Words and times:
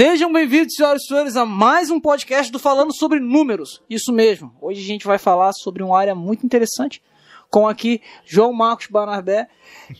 Sejam 0.00 0.32
bem-vindos, 0.32 0.76
senhoras 0.76 1.02
e 1.02 1.06
senhores, 1.08 1.36
a 1.36 1.44
mais 1.44 1.90
um 1.90 2.00
podcast 2.00 2.50
do 2.50 2.58
Falando 2.58 2.90
sobre 2.90 3.20
Números. 3.20 3.82
Isso 3.90 4.10
mesmo. 4.14 4.50
Hoje 4.58 4.80
a 4.80 4.86
gente 4.86 5.06
vai 5.06 5.18
falar 5.18 5.52
sobre 5.52 5.82
uma 5.82 6.00
área 6.00 6.14
muito 6.14 6.46
interessante, 6.46 7.02
com 7.50 7.68
aqui 7.68 8.00
João 8.24 8.50
Marcos 8.50 8.86
Barnabé, 8.86 9.46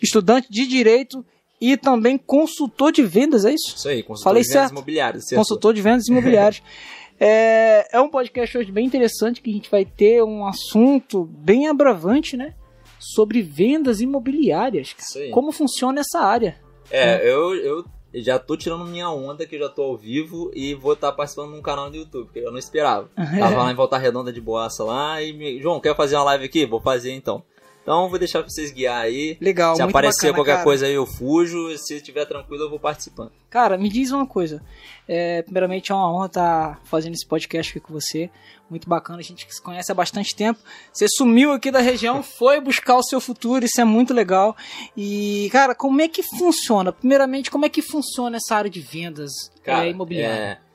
estudante 0.02 0.50
de 0.50 0.66
Direito 0.66 1.22
e 1.60 1.76
também 1.76 2.16
consultor 2.16 2.92
de 2.92 3.02
vendas, 3.02 3.44
é 3.44 3.52
isso? 3.52 3.76
Isso 3.76 3.88
aí, 3.90 4.02
consultor 4.02 4.30
Falei 4.30 4.42
de 4.42 4.48
vendas 4.48 4.62
certo? 4.62 4.72
imobiliárias. 4.72 5.26
certo? 5.26 5.38
Consultor 5.38 5.74
de 5.74 5.82
vendas 5.82 6.08
imobiliárias. 6.08 6.62
é, 7.20 7.86
é 7.92 8.00
um 8.00 8.08
podcast 8.08 8.56
hoje 8.56 8.72
bem 8.72 8.86
interessante 8.86 9.42
que 9.42 9.50
a 9.50 9.52
gente 9.52 9.70
vai 9.70 9.84
ter 9.84 10.22
um 10.22 10.46
assunto 10.46 11.24
bem 11.24 11.68
abravante, 11.68 12.38
né? 12.38 12.54
Sobre 12.98 13.42
vendas 13.42 14.00
imobiliárias. 14.00 14.96
Como 15.30 15.52
funciona 15.52 16.00
essa 16.00 16.20
área? 16.20 16.58
É, 16.90 17.30
eu, 17.30 17.54
eu 17.54 17.84
já 18.14 18.38
tô 18.38 18.56
tirando 18.56 18.84
minha 18.84 19.08
onda, 19.10 19.46
que 19.46 19.56
eu 19.56 19.60
já 19.60 19.68
tô 19.68 19.82
ao 19.82 19.96
vivo 19.96 20.50
e 20.54 20.74
vou 20.74 20.94
estar 20.94 21.12
participando 21.12 21.52
de 21.52 21.58
um 21.58 21.62
canal 21.62 21.88
no 21.88 21.96
YouTube, 21.96 22.30
que 22.32 22.38
eu 22.38 22.50
não 22.50 22.58
esperava. 22.58 23.08
Tava 23.16 23.62
lá 23.62 23.70
em 23.70 23.74
Volta 23.74 23.98
Redonda 23.98 24.32
de 24.32 24.40
boaça 24.40 24.84
lá 24.84 25.22
e 25.22 25.32
me... 25.32 25.60
João, 25.60 25.80
quer 25.80 25.94
fazer 25.94 26.16
uma 26.16 26.24
live 26.24 26.44
aqui? 26.44 26.66
Vou 26.66 26.80
fazer 26.80 27.12
então. 27.12 27.42
Então 27.90 28.08
vou 28.08 28.20
deixar 28.20 28.40
vocês 28.42 28.70
guiar 28.70 29.02
aí. 29.02 29.36
Legal, 29.40 29.74
Se 29.74 29.82
aparecer 29.82 30.28
bacana, 30.28 30.34
qualquer 30.34 30.52
cara. 30.52 30.62
coisa 30.64 30.86
aí 30.86 30.94
eu 30.94 31.04
fujo, 31.04 31.76
se 31.76 31.96
estiver 31.96 32.24
tranquilo 32.24 32.62
eu 32.62 32.70
vou 32.70 32.78
participando. 32.78 33.32
Cara, 33.50 33.76
me 33.76 33.88
diz 33.88 34.12
uma 34.12 34.24
coisa. 34.24 34.62
É, 35.08 35.42
primeiramente, 35.42 35.90
é 35.90 35.94
uma 35.96 36.08
honra 36.08 36.26
estar 36.26 36.80
fazendo 36.84 37.14
esse 37.14 37.26
podcast 37.26 37.72
aqui 37.72 37.80
com 37.84 37.92
você. 37.92 38.30
Muito 38.70 38.88
bacana, 38.88 39.18
a 39.18 39.22
gente 39.22 39.44
se 39.52 39.60
conhece 39.60 39.90
há 39.90 39.94
bastante 39.96 40.36
tempo. 40.36 40.60
Você 40.92 41.08
sumiu 41.08 41.50
aqui 41.50 41.72
da 41.72 41.80
região, 41.80 42.22
foi 42.38 42.60
buscar 42.60 42.94
o 42.94 43.02
seu 43.02 43.20
futuro, 43.20 43.64
isso 43.64 43.80
é 43.80 43.84
muito 43.84 44.14
legal. 44.14 44.56
E, 44.96 45.48
cara, 45.50 45.74
como 45.74 46.00
é 46.00 46.06
que 46.06 46.22
funciona? 46.22 46.92
Primeiramente, 46.92 47.50
como 47.50 47.66
é 47.66 47.68
que 47.68 47.82
funciona 47.82 48.36
essa 48.36 48.54
área 48.54 48.70
de 48.70 48.80
vendas 48.80 49.32
Cara, 49.64 49.86
é, 49.86 49.90
imobiliária? 49.90 50.60
é, 50.64 50.69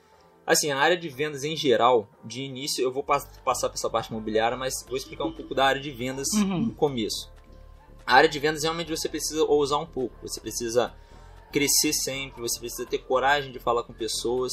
assim, 0.46 0.70
a 0.70 0.78
área 0.78 0.96
de 0.96 1.08
vendas 1.08 1.42
em 1.44 1.56
geral, 1.56 2.08
de 2.24 2.42
início 2.42 2.82
eu 2.82 2.92
vou 2.92 3.02
pas- 3.02 3.28
passar 3.44 3.68
pra 3.68 3.74
essa 3.76 3.90
parte 3.90 4.08
imobiliária, 4.10 4.56
mas 4.56 4.72
vou 4.88 4.96
explicar 4.96 5.24
um 5.24 5.32
pouco 5.32 5.54
da 5.54 5.64
área 5.66 5.80
de 5.80 5.90
vendas 5.90 6.28
Uhum. 6.34 6.60
no 6.66 6.72
começo. 6.74 7.30
A 8.06 8.14
área 8.14 8.28
de 8.28 8.38
vendas 8.38 8.62
realmente 8.62 8.90
você 8.90 9.08
precisa 9.08 9.42
ousar 9.44 9.78
um 9.80 9.86
pouco, 9.86 10.14
você 10.22 10.40
precisa 10.40 10.94
crescer 11.52 11.92
sempre, 11.92 12.40
você 12.40 12.58
precisa 12.58 12.86
ter 12.86 12.98
coragem 12.98 13.50
de 13.50 13.58
falar 13.58 13.82
com 13.82 13.92
pessoas. 13.92 14.52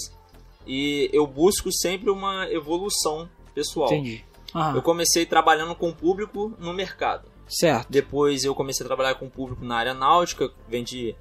E 0.65 1.09
eu 1.13 1.27
busco 1.27 1.71
sempre 1.71 2.09
uma 2.09 2.47
evolução 2.51 3.29
pessoal. 3.53 3.91
Entendi. 3.93 4.23
Aham, 4.55 4.75
Eu 4.77 4.81
comecei 4.81 5.25
trabalhando 5.25 5.75
com 5.75 5.89
o 5.89 5.93
público 5.95 6.53
no 6.59 6.73
mercado. 6.73 7.27
Certo. 7.47 7.87
Depois 7.91 8.43
eu 8.43 8.55
comecei 8.55 8.83
a 8.85 8.87
trabalhar 8.87 9.15
com 9.15 9.25
o 9.25 9.29
público 9.29 9.63
na 9.65 9.75
área 9.75 9.93
náutica, 9.93 10.49
vendi 10.67 11.15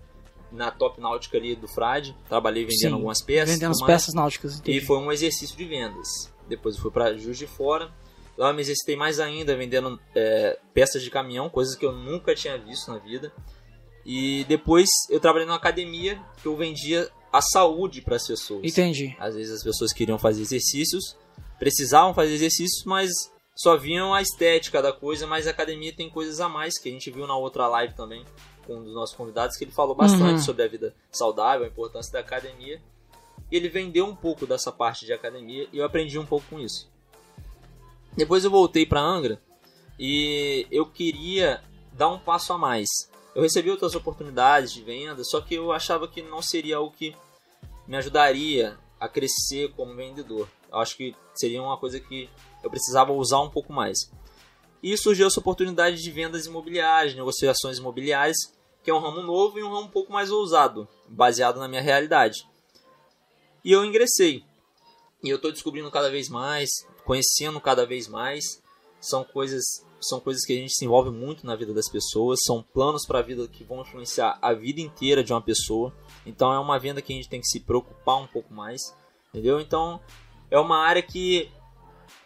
na 0.53 0.71
top 0.71 1.01
náutica 1.01 1.39
ali 1.39 1.57
do 1.57 1.67
Frade, 1.67 2.17
trabalhei 2.29 2.65
vendendo 2.65 2.79
Sim, 2.79 2.95
algumas 2.95 3.23
peças. 3.23 3.55
Vendendo 3.55 3.73
as 3.73 3.83
peças 3.83 4.15
náuticas. 4.15 4.57
E 4.57 4.59
entendi. 4.59 4.81
foi 4.81 4.99
um 4.99 5.11
exercício 5.11 5.57
de 5.57 5.65
vendas. 5.65 6.33
Depois 6.49 6.77
eu 6.77 6.83
fui 6.83 6.91
para 6.91 7.17
Juiz 7.17 7.39
de 7.39 7.47
Fora. 7.47 7.91
Lá 8.37 8.51
eu 8.51 8.55
me 8.55 8.61
exercitei 8.61 8.97
mais 8.97 9.21
ainda 9.21 9.57
vendendo 9.57 9.99
é, 10.15 10.59
peças 10.73 11.03
de 11.03 11.11
caminhão, 11.11 11.49
coisas 11.49 11.75
que 11.75 11.85
eu 11.85 11.93
nunca 11.93 12.35
tinha 12.35 12.59
visto 12.59 12.91
na 12.91 12.99
vida. 12.99 13.33
E 14.05 14.45
depois 14.49 14.89
eu 15.09 15.21
trabalhei 15.21 15.47
numa 15.47 15.57
academia 15.57 16.21
que 16.41 16.47
eu 16.47 16.57
vendia 16.57 17.09
a 17.33 17.41
saúde 17.41 18.03
para 18.03 18.17
as 18.17 18.27
pessoas. 18.27 18.61
Entendi. 18.65 19.17
Às 19.19 19.35
vezes 19.35 19.55
as 19.55 19.63
pessoas 19.63 19.93
queriam 19.93 20.19
fazer 20.19 20.43
exercícios, 20.43 21.17
precisavam 21.59 22.13
fazer 22.13 22.35
exercícios, 22.35 22.85
mas 22.85 23.11
só 23.55 23.77
viam 23.77 24.13
a 24.13 24.21
estética 24.21 24.83
da 24.83 24.93
coisa. 24.93 25.27
Mas 25.27 25.47
a 25.47 25.51
academia 25.51 25.95
tem 25.95 26.11
coisas 26.11 26.41
a 26.41 26.49
mais 26.49 26.79
que 26.79 26.89
a 26.89 26.93
gente 26.93 27.11
viu 27.11 27.27
na 27.27 27.37
outra 27.37 27.69
live 27.69 27.95
também 27.95 28.25
com 28.67 28.77
um 28.77 28.85
dos 28.85 28.95
nossos 28.95 29.15
convidados 29.17 29.57
que 29.57 29.65
ele 29.65 29.71
falou 29.73 29.95
bastante 29.95 30.23
Uhum. 30.33 30.39
sobre 30.39 30.63
a 30.65 30.69
vida 30.69 30.95
saudável, 31.11 31.65
a 31.65 31.69
importância 31.69 32.13
da 32.13 32.21
academia. 32.21 32.81
E 33.51 33.57
ele 33.57 33.69
vendeu 33.69 34.07
um 34.07 34.15
pouco 34.17 34.47
dessa 34.47 34.73
parte 34.73 35.05
de 35.05 35.13
academia 35.13 35.69
e 35.73 35.79
eu 35.79 35.85
aprendi 35.85 36.19
um 36.19 36.25
pouco 36.27 36.47
com 36.51 36.59
isso. 36.61 36.89
Depois 38.17 38.45
eu 38.45 38.51
voltei 38.51 38.85
para 38.87 39.01
Angra 39.01 39.41
e 39.99 40.67
eu 40.71 40.87
queria 40.87 41.63
dar 41.93 42.09
um 42.09 42.19
passo 42.19 42.53
a 42.53 42.59
mais. 42.59 42.89
Eu 43.35 43.43
recebi 43.43 43.71
outras 43.71 43.95
oportunidades 43.95 44.73
de 44.73 44.83
venda, 44.83 45.23
só 45.25 45.41
que 45.41 45.55
eu 45.55 45.73
achava 45.73 46.07
que 46.07 46.21
não 46.23 46.43
seria 46.43 46.77
algo 46.77 46.95
que 46.95 47.15
me 47.87 47.97
ajudaria 47.97 48.79
a 49.01 49.09
crescer 49.09 49.73
como 49.75 49.95
vendedor. 49.95 50.49
Eu 50.71 50.79
acho 50.79 50.97
que 50.97 51.15
seria 51.35 51.63
uma 51.63 51.77
coisa 51.77 51.99
que 51.99 52.29
eu 52.63 52.71
precisava 52.71 53.13
usar 53.13 53.41
um 53.41 53.51
pouco 53.51 53.73
mais. 53.73 54.11
E 54.83 54.97
surgiu 54.97 55.27
essa 55.27 55.39
oportunidade 55.39 56.03
de 56.03 56.11
vendas 56.11 56.47
imobiliárias, 56.47 57.15
negociações 57.15 57.79
imobiliárias, 57.79 58.37
que 58.83 58.91
é 58.91 58.95
um 58.95 58.99
ramo 58.99 59.23
novo 59.23 59.59
e 59.59 59.63
um 59.63 59.71
ramo 59.71 59.87
um 59.87 59.91
pouco 59.91 60.13
mais 60.13 60.31
ousado, 60.31 60.89
baseado 61.09 61.61
na 61.61 61.69
minha 61.69 61.81
realidade. 61.81 62.49
E 63.65 63.71
eu 63.71 63.85
ingressei. 63.85 64.45
E 65.23 65.29
eu 65.29 65.37
estou 65.37 65.53
descobrindo 65.53 65.91
cada 65.91 66.11
vez 66.11 66.29
mais, 66.29 66.69
conhecendo 67.05 67.61
cada 67.61 67.87
vez 67.87 68.09
mais. 68.09 68.61
São 69.01 69.23
coisas, 69.23 69.63
são 70.01 70.19
coisas 70.19 70.45
que 70.45 70.53
a 70.53 70.57
gente 70.57 70.75
se 70.75 70.85
envolve 70.85 71.11
muito 71.11 71.47
na 71.47 71.55
vida 71.55 71.73
das 71.73 71.89
pessoas, 71.89 72.41
são 72.45 72.63
planos 72.63 73.07
para 73.07 73.21
a 73.21 73.23
vida 73.23 73.47
que 73.47 73.63
vão 73.63 73.83
influenciar 73.83 74.37
a 74.43 74.53
vida 74.53 74.81
inteira 74.81 75.23
de 75.23 75.33
uma 75.33 75.41
pessoa. 75.41 75.95
Então 76.27 76.53
é 76.53 76.59
uma 76.59 76.79
venda 76.79 77.01
que 77.01 77.13
a 77.13 77.17
gente 77.17 77.29
tem 77.29 77.41
que 77.41 77.47
se 77.47 77.61
preocupar 77.61 78.17
um 78.17 78.27
pouco 78.27 78.53
mais, 78.53 78.81
entendeu? 79.29 79.61
Então 79.61 80.01
é 80.51 80.59
uma 80.59 80.79
área 80.79 81.03
que 81.03 81.51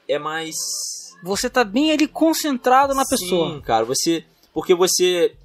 é 0.09 0.19
mais 0.19 0.55
Você 1.23 1.49
tá 1.49 1.65
bem 1.65 1.93
ali 1.93 2.07
concentrado 2.07 2.95
na 2.95 3.05
pessoa. 3.05 3.55
Sim, 3.55 3.61
cara, 3.61 3.85
você 3.85 4.25
porque 4.53 4.75
você 4.75 5.37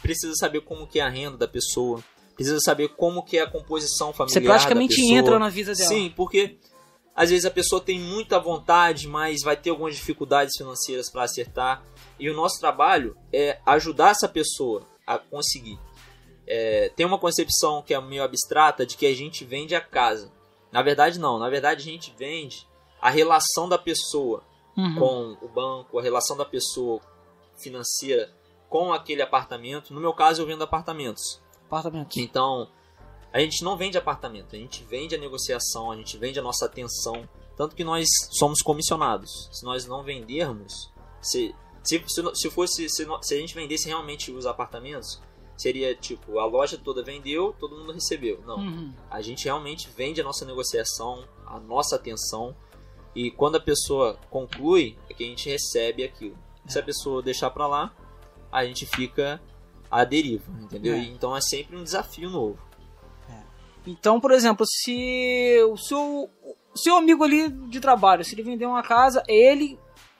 precisa 0.00 0.34
saber 0.36 0.60
como 0.60 0.86
que 0.86 1.00
é 1.00 1.02
a 1.02 1.08
renda 1.08 1.36
da 1.36 1.48
pessoa, 1.48 2.02
precisa 2.34 2.58
saber 2.60 2.88
como 2.90 3.22
que 3.22 3.36
é 3.36 3.42
a 3.42 3.50
composição 3.50 4.12
familiar 4.12 4.40
Você 4.40 4.46
praticamente 4.46 5.00
entra 5.02 5.38
na 5.38 5.48
vida 5.48 5.74
dela. 5.74 5.88
Sim, 5.88 6.12
porque 6.16 6.56
às 7.14 7.30
vezes 7.30 7.44
a 7.44 7.50
pessoa 7.50 7.80
tem 7.80 7.98
muita 8.00 8.38
vontade, 8.38 9.08
mas 9.08 9.42
vai 9.42 9.56
ter 9.56 9.70
algumas 9.70 9.94
dificuldades 9.94 10.56
financeiras 10.56 11.10
para 11.10 11.24
acertar. 11.24 11.84
E 12.18 12.30
o 12.30 12.34
nosso 12.34 12.58
trabalho 12.60 13.16
é 13.32 13.58
ajudar 13.66 14.12
essa 14.12 14.28
pessoa 14.28 14.86
a 15.06 15.18
conseguir. 15.18 15.78
É, 16.46 16.90
tem 16.96 17.04
uma 17.04 17.18
concepção 17.18 17.82
que 17.82 17.92
é 17.92 18.00
meio 18.00 18.22
abstrata 18.22 18.86
de 18.86 18.96
que 18.96 19.06
a 19.06 19.14
gente 19.14 19.44
vende 19.44 19.74
a 19.74 19.80
casa. 19.80 20.32
Na 20.72 20.82
verdade, 20.82 21.18
não. 21.18 21.38
Na 21.38 21.50
verdade, 21.50 21.80
a 21.80 21.92
gente 21.92 22.14
vende 22.16 22.66
a 23.00 23.10
relação 23.10 23.68
da 23.68 23.78
pessoa 23.78 24.42
Uhum. 24.76 24.94
com 24.94 25.44
o 25.44 25.48
banco, 25.48 25.98
a 25.98 26.02
relação 26.02 26.36
da 26.36 26.44
pessoa 26.44 27.00
financeira 27.58 28.32
com 28.68 28.92
aquele 28.92 29.20
apartamento. 29.20 29.92
No 29.92 30.00
meu 30.00 30.12
caso, 30.12 30.40
eu 30.40 30.46
vendo 30.46 30.62
apartamentos. 30.62 31.40
Apartamento. 31.66 32.18
Então, 32.18 32.68
a 33.32 33.40
gente 33.40 33.62
não 33.62 33.76
vende 33.76 33.98
apartamento, 33.98 34.54
a 34.54 34.58
gente 34.58 34.84
vende 34.84 35.14
a 35.14 35.18
negociação, 35.18 35.90
a 35.90 35.96
gente 35.96 36.16
vende 36.16 36.38
a 36.38 36.42
nossa 36.42 36.66
atenção. 36.66 37.28
Tanto 37.56 37.76
que 37.76 37.84
nós 37.84 38.06
somos 38.30 38.60
comissionados. 38.62 39.48
Se 39.52 39.64
nós 39.64 39.86
não 39.86 40.02
vendermos, 40.02 40.90
se, 41.20 41.54
se, 41.82 42.02
se, 42.06 42.22
se 42.34 42.50
fosse 42.50 42.88
se, 42.88 43.06
se 43.22 43.34
a 43.34 43.38
gente 43.38 43.54
vendesse 43.54 43.86
realmente 43.86 44.30
os 44.30 44.46
apartamentos, 44.46 45.20
seria 45.56 45.94
tipo, 45.94 46.38
a 46.38 46.46
loja 46.46 46.78
toda 46.78 47.02
vendeu, 47.02 47.54
todo 47.58 47.76
mundo 47.76 47.92
recebeu. 47.92 48.40
Não. 48.46 48.56
Uhum. 48.56 48.94
A 49.10 49.20
gente 49.20 49.44
realmente 49.44 49.90
vende 49.94 50.20
a 50.20 50.24
nossa 50.24 50.46
negociação, 50.46 51.28
a 51.44 51.60
nossa 51.60 51.96
atenção. 51.96 52.56
E 53.14 53.30
quando 53.30 53.56
a 53.56 53.60
pessoa 53.60 54.18
conclui, 54.30 54.96
é 55.08 55.14
que 55.14 55.24
a 55.24 55.26
gente 55.26 55.48
recebe 55.48 56.04
aquilo. 56.04 56.36
Se 56.66 56.78
a 56.78 56.82
pessoa 56.82 57.22
deixar 57.22 57.50
pra 57.50 57.66
lá, 57.66 57.92
a 58.52 58.64
gente 58.64 58.86
fica 58.86 59.40
à 59.90 60.04
deriva, 60.04 60.44
entendeu? 60.62 60.94
É. 60.94 60.98
E 61.00 61.10
Então 61.10 61.36
é 61.36 61.40
sempre 61.40 61.76
um 61.76 61.82
desafio 61.82 62.30
novo. 62.30 62.58
Então, 63.86 64.20
por 64.20 64.30
exemplo, 64.30 64.64
se 64.66 65.58
o 65.70 65.76
seu, 65.76 66.28
o 66.74 66.78
seu 66.78 66.96
amigo 66.96 67.24
ali 67.24 67.48
de 67.48 67.80
trabalho, 67.80 68.24
se 68.24 68.34
ele 68.34 68.42
vender 68.42 68.66
uma 68.66 68.82
casa, 68.82 69.22
ele. 69.26 69.78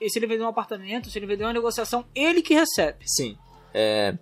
Se 0.09 0.19
ele 0.19 0.26
vender 0.26 0.43
um 0.44 0.49
apartamento, 0.49 1.11
se 1.11 1.19
ele 1.19 1.26
vender 1.26 1.44
uma 1.44 1.53
negociação, 1.53 2.06
ele 2.14 2.41
que 2.41 2.55
recebe. 2.55 3.05
Sim. 3.06 3.37
É, 3.75 4.17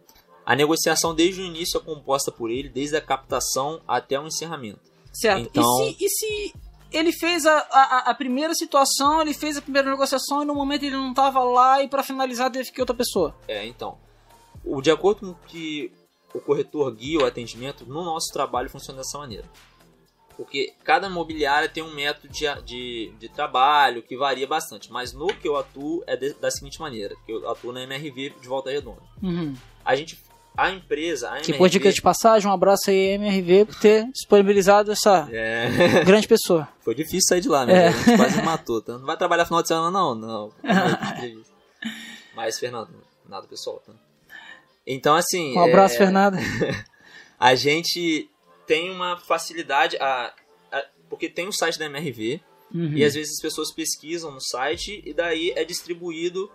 a 0.44 0.56
negociação 0.56 1.14
desde 1.14 1.40
o 1.40 1.44
início 1.44 1.78
é 1.78 1.81
composta 1.84 2.32
por 2.32 2.50
ele, 2.50 2.69
desde 2.69 2.96
a 2.96 3.00
captação 3.00 3.81
até 3.87 4.19
o 4.19 4.26
encerramento. 4.26 4.81
Certo. 5.12 5.40
Então- 5.46 5.82
E, 5.84 5.94
se, 5.94 6.04
e 6.04 6.08
se 6.08 6.54
ele 6.93 7.12
fez 7.12 7.44
a, 7.46 7.58
a, 7.70 8.11
a 8.11 8.14
primeira 8.14 8.55
situação, 8.55 9.20
ele 9.20 9.35
fez 9.35 9.56
a 9.56 9.62
primeira 9.62 9.90
negociação 9.90 10.43
e 10.43 10.46
no 10.46 10.55
momento 10.55 10.82
ele 10.85 10.96
não 10.96 11.12
tava 11.14 11.43
lá 11.43 11.82
e 11.82 11.88
pra 11.88 12.02
finalizar 12.02 12.50
teve 12.50 12.70
que 12.70 12.81
outra 12.81 12.96
pessoa? 12.96 13.35
É, 13.46 13.67
então. 13.67 13.99
O, 14.64 14.81
de 14.81 14.90
acordo 14.90 15.20
com 15.20 15.26
o 15.31 15.35
que 15.46 15.93
o 16.35 16.40
corretor 16.40 16.90
guia 16.93 17.20
o 17.20 17.25
atendimento, 17.26 17.87
no 17.87 18.05
nosso 18.05 18.32
trabalho 18.32 18.69
funciona 18.69 18.99
dessa 18.99 19.19
maneira. 19.19 19.44
Porque 20.37 20.73
cada 20.85 21.08
imobiliária 21.08 21.69
tem 21.69 21.82
um 21.82 21.93
método 21.93 22.29
de, 22.32 22.44
de, 22.62 23.12
de 23.19 23.29
trabalho 23.29 24.02
que 24.05 24.17
varia 24.17 24.46
bastante. 24.46 24.90
Mas 24.93 25.12
no 25.12 25.26
que 25.26 25.49
eu 25.49 25.56
atuo 25.56 26.05
é 26.06 26.17
de- 26.17 26.35
da 26.35 26.49
seguinte 26.50 26.81
maneira: 26.81 27.12
que 27.26 27.32
eu 27.32 27.50
atuo 27.50 27.73
na 27.73 27.82
MRV 27.82 28.35
de 28.40 28.46
Volta 28.46 28.70
Redonda. 28.70 29.02
Uhum. 29.20 29.55
A 29.85 29.96
gente. 29.96 30.17
A 30.58 30.70
empresa, 30.72 31.28
a 31.31 31.37
Que 31.37 31.52
MRV. 31.52 31.58
por 31.58 31.69
dica 31.69 31.93
de 31.93 32.02
passagem, 32.02 32.50
um 32.50 32.52
abraço 32.52 32.90
aí, 32.90 33.10
MRV, 33.14 33.64
por 33.66 33.75
ter 33.76 34.05
disponibilizado 34.10 34.90
essa 34.90 35.28
É, 35.32 36.02
grande 36.05 36.26
pessoa. 36.26 36.69
foi 36.84 36.94
difícil 36.96 37.20
sair 37.28 37.40
de 37.40 37.49
lá, 37.49 37.64
né? 37.64 37.84
É. 37.84 37.88
A 37.88 37.90
gente 37.93 38.16
quase 38.16 38.43
matou. 38.43 38.82
tá? 38.82 38.99
Não 38.99 39.06
vai 39.06 39.16
trabalhar 39.16 39.44
final 39.46 39.62
de 39.62 39.69
semana, 39.69 39.90
não. 39.90 40.14
Não. 40.16 40.52
Mas, 42.34 42.58
Fernando, 42.58 42.90
nada 43.28 43.46
pessoal, 43.46 43.82
tá? 43.87 43.93
Então, 44.87 45.14
assim. 45.14 45.55
Um 45.56 45.60
abraço, 45.64 45.94
é, 45.94 45.99
Fernanda. 45.99 46.38
a 47.38 47.54
gente 47.54 48.28
tem 48.66 48.90
uma 48.90 49.16
facilidade. 49.16 49.96
A, 49.99 50.32
a 50.72 50.84
porque 51.08 51.28
tem 51.28 51.46
o 51.49 51.52
site 51.52 51.78
da 51.78 51.87
MRV 51.87 52.40
Uhum. 52.75 52.93
e 52.94 53.02
às 53.02 53.14
vezes 53.14 53.32
as 53.32 53.40
pessoas 53.40 53.72
pesquisam 53.72 54.31
no 54.31 54.43
site 54.43 55.02
e 55.02 55.14
daí 55.14 55.52
é 55.56 55.64
distribuído 55.64 56.50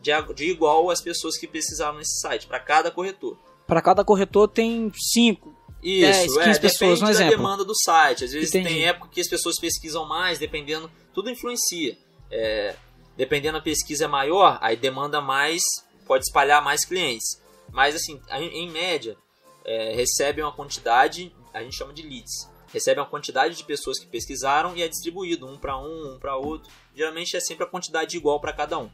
de, 0.00 0.10
de 0.34 0.50
igual 0.50 0.90
às 0.90 1.00
pessoas 1.00 1.36
que 1.36 1.46
pesquisaram 1.46 1.98
nesse 1.98 2.20
site, 2.20 2.46
para 2.46 2.60
cada 2.60 2.90
corretor. 2.90 3.36
Para 3.66 3.80
cada 3.80 4.04
corretor 4.04 4.48
tem 4.48 4.92
cinco. 4.94 5.54
Isso, 5.82 6.10
10, 6.10 6.16
é, 6.16 6.24
15 6.24 6.36
depende 6.36 6.60
pessoas, 6.60 7.02
um 7.02 7.04
da 7.04 7.10
exemplo. 7.10 7.36
demanda 7.36 7.64
do 7.64 7.74
site. 7.74 8.24
Às 8.24 8.32
vezes 8.32 8.48
Entendi. 8.48 8.68
tem 8.68 8.86
época 8.86 9.08
que 9.10 9.20
as 9.20 9.28
pessoas 9.28 9.58
pesquisam 9.58 10.06
mais, 10.06 10.38
dependendo. 10.38 10.90
Tudo 11.12 11.30
influencia. 11.30 11.96
É, 12.30 12.74
dependendo 13.16 13.58
a 13.58 13.60
pesquisa 13.60 14.06
é 14.06 14.08
maior, 14.08 14.58
aí 14.60 14.76
demanda 14.76 15.20
mais, 15.20 15.62
pode 16.06 16.24
espalhar 16.24 16.62
mais 16.62 16.84
clientes. 16.84 17.40
Mas 17.70 17.94
assim, 17.94 18.20
em 18.30 18.70
média, 18.70 19.16
é, 19.64 19.94
recebe 19.94 20.42
uma 20.42 20.52
quantidade, 20.52 21.34
a 21.52 21.62
gente 21.62 21.76
chama 21.76 21.92
de 21.92 22.02
leads. 22.02 22.48
Recebe 22.72 23.00
uma 23.00 23.06
quantidade 23.06 23.54
de 23.54 23.64
pessoas 23.64 23.98
que 23.98 24.06
pesquisaram 24.06 24.76
e 24.76 24.82
é 24.82 24.88
distribuído 24.88 25.46
um 25.46 25.56
para 25.56 25.78
um, 25.78 26.14
um 26.14 26.18
para 26.18 26.36
outro. 26.36 26.72
Geralmente 26.94 27.36
é 27.36 27.40
sempre 27.40 27.64
a 27.64 27.68
quantidade 27.68 28.16
igual 28.16 28.40
para 28.40 28.52
cada 28.52 28.78
um. 28.78 28.90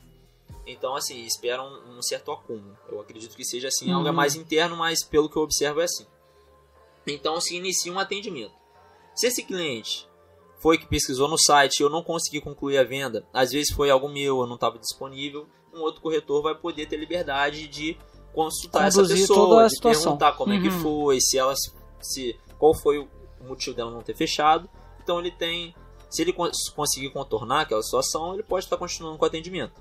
Então, 0.70 0.94
assim, 0.94 1.24
esperam 1.24 1.66
um 1.88 2.00
certo 2.02 2.30
acúmulo. 2.32 2.76
Eu 2.88 3.00
acredito 3.00 3.34
que 3.36 3.44
seja 3.44 3.68
assim, 3.68 3.90
algo 3.92 4.06
Uhum. 4.08 4.14
mais 4.14 4.34
interno, 4.34 4.76
mas 4.76 5.04
pelo 5.04 5.28
que 5.28 5.36
eu 5.36 5.42
observo 5.42 5.80
é 5.80 5.84
assim. 5.84 6.06
Então 7.06 7.40
se 7.40 7.56
inicia 7.56 7.92
um 7.92 7.98
atendimento. 7.98 8.52
Se 9.14 9.26
esse 9.26 9.42
cliente 9.42 10.08
foi 10.58 10.78
que 10.78 10.86
pesquisou 10.86 11.28
no 11.28 11.38
site 11.38 11.80
e 11.80 11.82
eu 11.82 11.90
não 11.90 12.02
consegui 12.02 12.40
concluir 12.40 12.78
a 12.78 12.84
venda, 12.84 13.26
às 13.32 13.50
vezes 13.52 13.72
foi 13.74 13.90
algo 13.90 14.08
meu, 14.08 14.40
eu 14.40 14.46
não 14.46 14.54
estava 14.56 14.78
disponível, 14.78 15.48
um 15.74 15.80
outro 15.80 16.00
corretor 16.00 16.42
vai 16.42 16.54
poder 16.54 16.86
ter 16.86 16.96
liberdade 16.96 17.66
de 17.68 17.96
consultar 18.34 18.86
essa 18.86 18.98
Conduzir 18.98 19.18
pessoa, 19.26 19.38
toda 19.48 19.64
a 19.64 19.68
de 19.68 19.80
perguntar 19.80 20.32
como 20.32 20.52
é 20.52 20.60
que 20.60 20.68
Uhum. 20.68 20.80
foi, 20.80 21.20
se 21.20 21.38
ela 21.38 21.54
se 22.00 22.38
qual 22.58 22.74
foi 22.74 22.98
o 22.98 23.08
motivo 23.42 23.74
dela 23.74 23.90
não 23.90 24.02
ter 24.02 24.14
fechado. 24.14 24.68
Então 25.02 25.18
ele 25.18 25.30
tem, 25.30 25.74
se 26.08 26.22
ele 26.22 26.32
cons- 26.32 26.68
conseguir 26.76 27.10
contornar 27.10 27.62
aquela 27.62 27.82
situação, 27.82 28.34
ele 28.34 28.42
pode 28.42 28.64
estar 28.66 28.76
continuando 28.76 29.18
com 29.18 29.24
o 29.24 29.28
atendimento. 29.28 29.72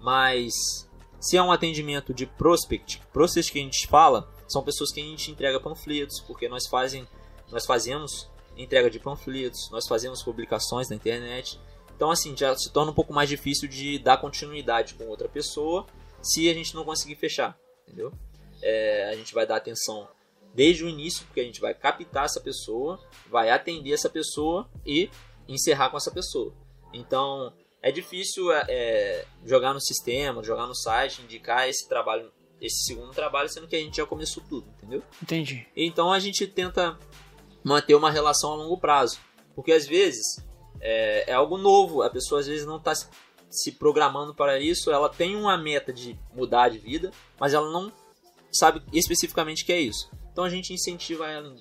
Mas 0.00 0.88
se 1.20 1.36
é 1.36 1.42
um 1.42 1.50
atendimento 1.50 2.14
de 2.14 2.26
prospect, 2.26 3.02
prospect 3.12 3.52
que 3.52 3.58
a 3.58 3.62
gente 3.62 3.86
fala, 3.86 4.32
são 4.46 4.62
pessoas 4.62 4.92
que 4.92 5.00
a 5.00 5.04
gente 5.04 5.30
entrega 5.30 5.60
panfletos, 5.60 6.20
porque 6.20 6.48
nós 6.48 6.66
fazem, 6.66 7.06
nós 7.50 7.66
fazemos 7.66 8.30
entrega 8.56 8.90
de 8.90 8.98
panfletos, 8.98 9.70
nós 9.70 9.86
fazemos 9.86 10.22
publicações 10.22 10.88
na 10.88 10.96
internet. 10.96 11.60
Então 11.94 12.10
assim, 12.10 12.36
já 12.36 12.56
se 12.56 12.70
torna 12.70 12.92
um 12.92 12.94
pouco 12.94 13.12
mais 13.12 13.28
difícil 13.28 13.68
de 13.68 13.98
dar 13.98 14.18
continuidade 14.18 14.94
com 14.94 15.06
outra 15.06 15.28
pessoa 15.28 15.86
se 16.22 16.48
a 16.48 16.54
gente 16.54 16.74
não 16.74 16.84
conseguir 16.84 17.16
fechar, 17.16 17.58
entendeu? 17.86 18.12
É, 18.62 19.08
a 19.10 19.14
gente 19.14 19.34
vai 19.34 19.46
dar 19.46 19.56
atenção 19.56 20.08
desde 20.54 20.84
o 20.84 20.88
início, 20.88 21.24
porque 21.26 21.40
a 21.40 21.44
gente 21.44 21.60
vai 21.60 21.74
captar 21.74 22.24
essa 22.24 22.40
pessoa, 22.40 22.98
vai 23.28 23.50
atender 23.50 23.92
essa 23.92 24.08
pessoa 24.08 24.68
e 24.84 25.10
encerrar 25.46 25.90
com 25.90 25.96
essa 25.96 26.10
pessoa. 26.10 26.52
Então, 26.92 27.52
é 27.82 27.92
difícil 27.92 28.52
é, 28.52 28.64
é, 28.68 29.26
jogar 29.44 29.72
no 29.72 29.80
sistema, 29.80 30.42
jogar 30.42 30.66
no 30.66 30.74
site, 30.74 31.22
indicar 31.22 31.68
esse 31.68 31.88
trabalho, 31.88 32.30
esse 32.60 32.84
segundo 32.84 33.12
trabalho, 33.12 33.48
sendo 33.48 33.68
que 33.68 33.76
a 33.76 33.80
gente 33.80 33.96
já 33.96 34.06
começou 34.06 34.42
tudo, 34.48 34.68
entendeu? 34.76 35.02
Entendi. 35.22 35.66
Então 35.76 36.12
a 36.12 36.18
gente 36.18 36.46
tenta 36.46 36.98
manter 37.62 37.94
uma 37.94 38.10
relação 38.10 38.52
a 38.52 38.56
longo 38.56 38.78
prazo, 38.78 39.20
porque 39.54 39.72
às 39.72 39.86
vezes 39.86 40.44
é, 40.80 41.30
é 41.30 41.34
algo 41.34 41.56
novo, 41.56 42.02
a 42.02 42.10
pessoa 42.10 42.40
às 42.40 42.46
vezes 42.46 42.66
não 42.66 42.76
está 42.76 42.92
se 43.50 43.72
programando 43.72 44.34
para 44.34 44.58
isso, 44.58 44.90
ela 44.90 45.08
tem 45.08 45.36
uma 45.36 45.56
meta 45.56 45.92
de 45.92 46.18
mudar 46.34 46.68
de 46.68 46.78
vida, 46.78 47.10
mas 47.38 47.54
ela 47.54 47.70
não 47.70 47.92
sabe 48.50 48.82
especificamente 48.92 49.64
que 49.64 49.72
é 49.72 49.80
isso. 49.80 50.10
Então 50.32 50.44
a 50.44 50.50
gente 50.50 50.72
incentiva 50.72 51.28
ela, 51.28 51.54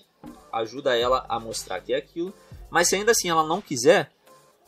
ajuda 0.52 0.98
ela 0.98 1.26
a 1.30 1.40
mostrar 1.40 1.80
que 1.82 1.94
é 1.94 1.98
aquilo, 1.98 2.34
mas 2.70 2.90
se 2.90 2.96
ainda 2.96 3.12
assim 3.12 3.30
ela 3.30 3.44
não 3.44 3.62
quiser, 3.62 4.12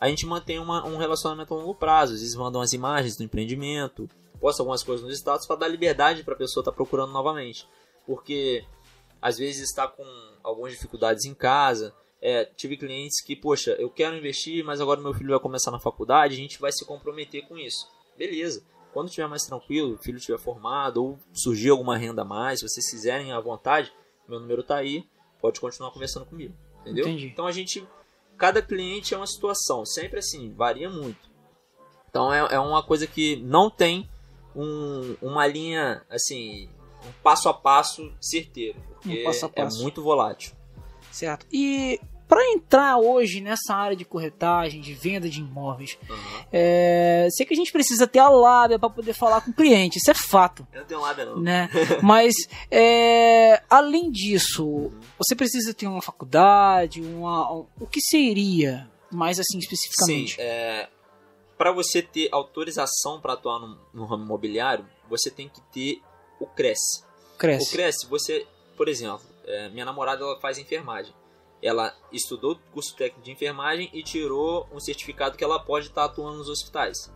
a 0.00 0.08
gente 0.08 0.24
mantém 0.26 0.58
uma- 0.58 0.84
um 0.86 0.96
relacionamento 0.96 1.52
a 1.54 1.56
longo 1.56 1.74
prazo. 1.74 2.14
Às 2.14 2.20
vezes 2.20 2.34
mandam 2.34 2.60
as 2.60 2.72
imagens 2.72 3.16
do 3.16 3.22
empreendimento, 3.22 4.08
posta 4.40 4.62
algumas 4.62 4.82
coisas 4.82 5.04
nos 5.06 5.14
status 5.18 5.46
para 5.46 5.56
dar 5.56 5.68
liberdade 5.68 6.24
para 6.24 6.34
a 6.34 6.38
pessoa 6.38 6.62
estar 6.62 6.72
procurando 6.72 7.12
novamente. 7.12 7.68
Porque 8.06 8.64
às 9.20 9.36
vezes 9.36 9.68
está 9.68 9.86
com 9.86 10.02
algumas 10.42 10.72
dificuldades 10.72 11.24
em 11.26 11.34
casa. 11.34 11.94
É, 12.22 12.44
tive 12.44 12.76
clientes 12.76 13.22
que, 13.22 13.36
poxa, 13.36 13.72
eu 13.72 13.88
quero 13.90 14.16
investir, 14.16 14.64
mas 14.64 14.80
agora 14.80 15.00
meu 15.00 15.14
filho 15.14 15.30
vai 15.30 15.40
começar 15.40 15.70
na 15.70 15.78
faculdade, 15.78 16.34
a 16.34 16.38
gente 16.38 16.58
vai 16.60 16.72
se 16.72 16.84
comprometer 16.84 17.46
com 17.46 17.56
isso. 17.56 17.86
Beleza. 18.16 18.62
Quando 18.92 19.08
estiver 19.08 19.28
mais 19.28 19.44
tranquilo, 19.44 19.94
o 19.94 19.98
filho 19.98 20.18
estiver 20.18 20.38
formado 20.38 21.02
ou 21.04 21.18
surgir 21.32 21.70
alguma 21.70 21.96
renda 21.96 22.22
a 22.22 22.24
mais, 22.24 22.60
se 22.60 22.68
vocês 22.68 22.90
quiserem 22.90 23.32
à 23.32 23.40
vontade, 23.40 23.92
meu 24.28 24.40
número 24.40 24.62
tá 24.62 24.76
aí, 24.76 25.04
pode 25.40 25.60
continuar 25.60 25.92
conversando 25.92 26.26
comigo. 26.26 26.54
Entendeu? 26.80 27.06
Entendi. 27.06 27.26
Então 27.26 27.46
a 27.46 27.52
gente. 27.52 27.86
Cada 28.40 28.62
cliente 28.62 29.12
é 29.12 29.16
uma 29.18 29.26
situação, 29.26 29.84
sempre 29.84 30.18
assim, 30.18 30.50
varia 30.54 30.88
muito. 30.88 31.28
Então 32.08 32.32
é, 32.32 32.54
é 32.54 32.58
uma 32.58 32.82
coisa 32.82 33.06
que 33.06 33.36
não 33.36 33.68
tem 33.70 34.08
um- 34.56 35.14
uma 35.20 35.46
linha, 35.46 36.02
assim, 36.08 36.68
um 37.06 37.12
passo 37.22 37.48
a 37.50 37.54
passo 37.54 38.10
certeiro, 38.20 38.80
porque 38.94 39.20
Um 39.20 39.24
passo 39.24 39.44
a 39.44 39.48
passo. 39.50 39.78
é 39.78 39.82
muito 39.82 40.02
volátil. 40.02 40.54
Certo. 41.12 41.46
E 41.52 42.00
para 42.30 42.42
entrar 42.52 42.96
hoje 42.96 43.40
nessa 43.40 43.74
área 43.74 43.96
de 43.96 44.04
corretagem, 44.04 44.80
de 44.80 44.94
venda 44.94 45.28
de 45.28 45.40
imóveis, 45.40 45.98
Uhum. 46.08 46.16
é, 46.52 47.26
sei 47.32 47.44
que 47.44 47.52
a 47.52 47.56
gente 47.56 47.72
precisa 47.72 48.06
ter 48.06 48.20
a 48.20 48.28
lábia 48.28 48.78
para 48.78 48.88
poder 48.88 49.12
falar 49.12 49.40
com 49.40 49.50
o 49.50 49.54
cliente, 49.54 49.98
isso 49.98 50.10
é 50.10 50.14
fato. 50.14 50.64
Eu 50.72 50.80
não 50.80 50.86
tenho 50.86 51.00
lábia 51.00 51.24
não. 51.24 51.40
Né? 51.40 51.68
Mas 52.02 52.32
é, 52.70 53.60
além 53.68 54.10
disso, 54.12 54.92
você 55.18 55.34
precisa 55.34 55.74
ter 55.74 55.86
uma 55.88 56.00
faculdade, 56.00 57.02
uma, 57.02 57.50
o 57.52 57.86
que 57.90 58.00
seria 58.00 58.88
mais 59.10 59.38
assim 59.40 59.54
Sim, 59.54 59.58
especificamente? 59.58 60.36
é, 60.40 60.88
para 61.58 61.72
você 61.72 62.00
ter 62.00 62.28
autorização 62.32 63.20
para 63.20 63.32
atuar 63.32 63.58
no, 63.58 63.76
no 63.92 64.06
ramo 64.06 64.24
imobiliário, 64.24 64.86
você 65.08 65.30
tem 65.30 65.48
que 65.48 65.60
ter 65.72 66.00
o 66.38 66.46
CRES. 66.46 66.78
O 67.34 67.38
Cresce. 67.38 67.72
Cresce, 67.72 68.06
você, 68.06 68.46
por 68.76 68.86
exemplo, 68.88 69.22
é, 69.44 69.68
minha 69.70 69.84
namorada 69.84 70.22
ela 70.22 70.38
faz 70.40 70.58
enfermagem. 70.58 71.12
Ela 71.62 71.94
estudou 72.10 72.58
curso 72.72 72.94
técnico 72.96 73.22
de 73.22 73.30
enfermagem 73.30 73.90
e 73.92 74.02
tirou 74.02 74.66
um 74.72 74.80
certificado 74.80 75.36
que 75.36 75.44
ela 75.44 75.58
pode 75.58 75.88
estar 75.88 76.04
atuando 76.04 76.38
nos 76.38 76.48
hospitais. 76.48 77.12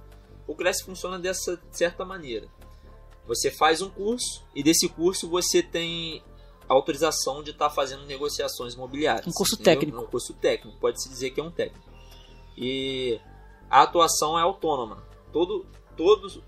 O 0.47 0.55
Cresce 0.55 0.85
funciona 0.85 1.19
dessa 1.19 1.61
certa 1.71 2.05
maneira. 2.05 2.49
Você 3.27 3.51
faz 3.51 3.81
um 3.81 3.89
curso 3.89 4.45
e 4.55 4.63
desse 4.63 4.89
curso 4.89 5.29
você 5.29 5.63
tem 5.63 6.23
autorização 6.69 7.43
de 7.43 7.51
estar 7.51 7.71
fazendo 7.71 8.05
negociações 8.05 8.75
imobiliárias. 8.75 9.27
Um 9.27 9.33
curso 9.33 9.55
entendeu? 9.55 9.81
técnico. 9.81 10.01
Um 10.03 10.07
curso 10.07 10.35
técnico, 10.35 10.79
pode-se 10.79 11.09
dizer 11.09 11.31
que 11.31 11.41
é 11.41 11.43
um 11.43 11.51
técnico. 11.51 11.91
E 12.57 13.21
a 13.71 13.83
atuação 13.83 14.39
é 14.39 14.43
autônoma. 14.43 15.03
Todo, 15.33 15.67
todo 15.97 16.43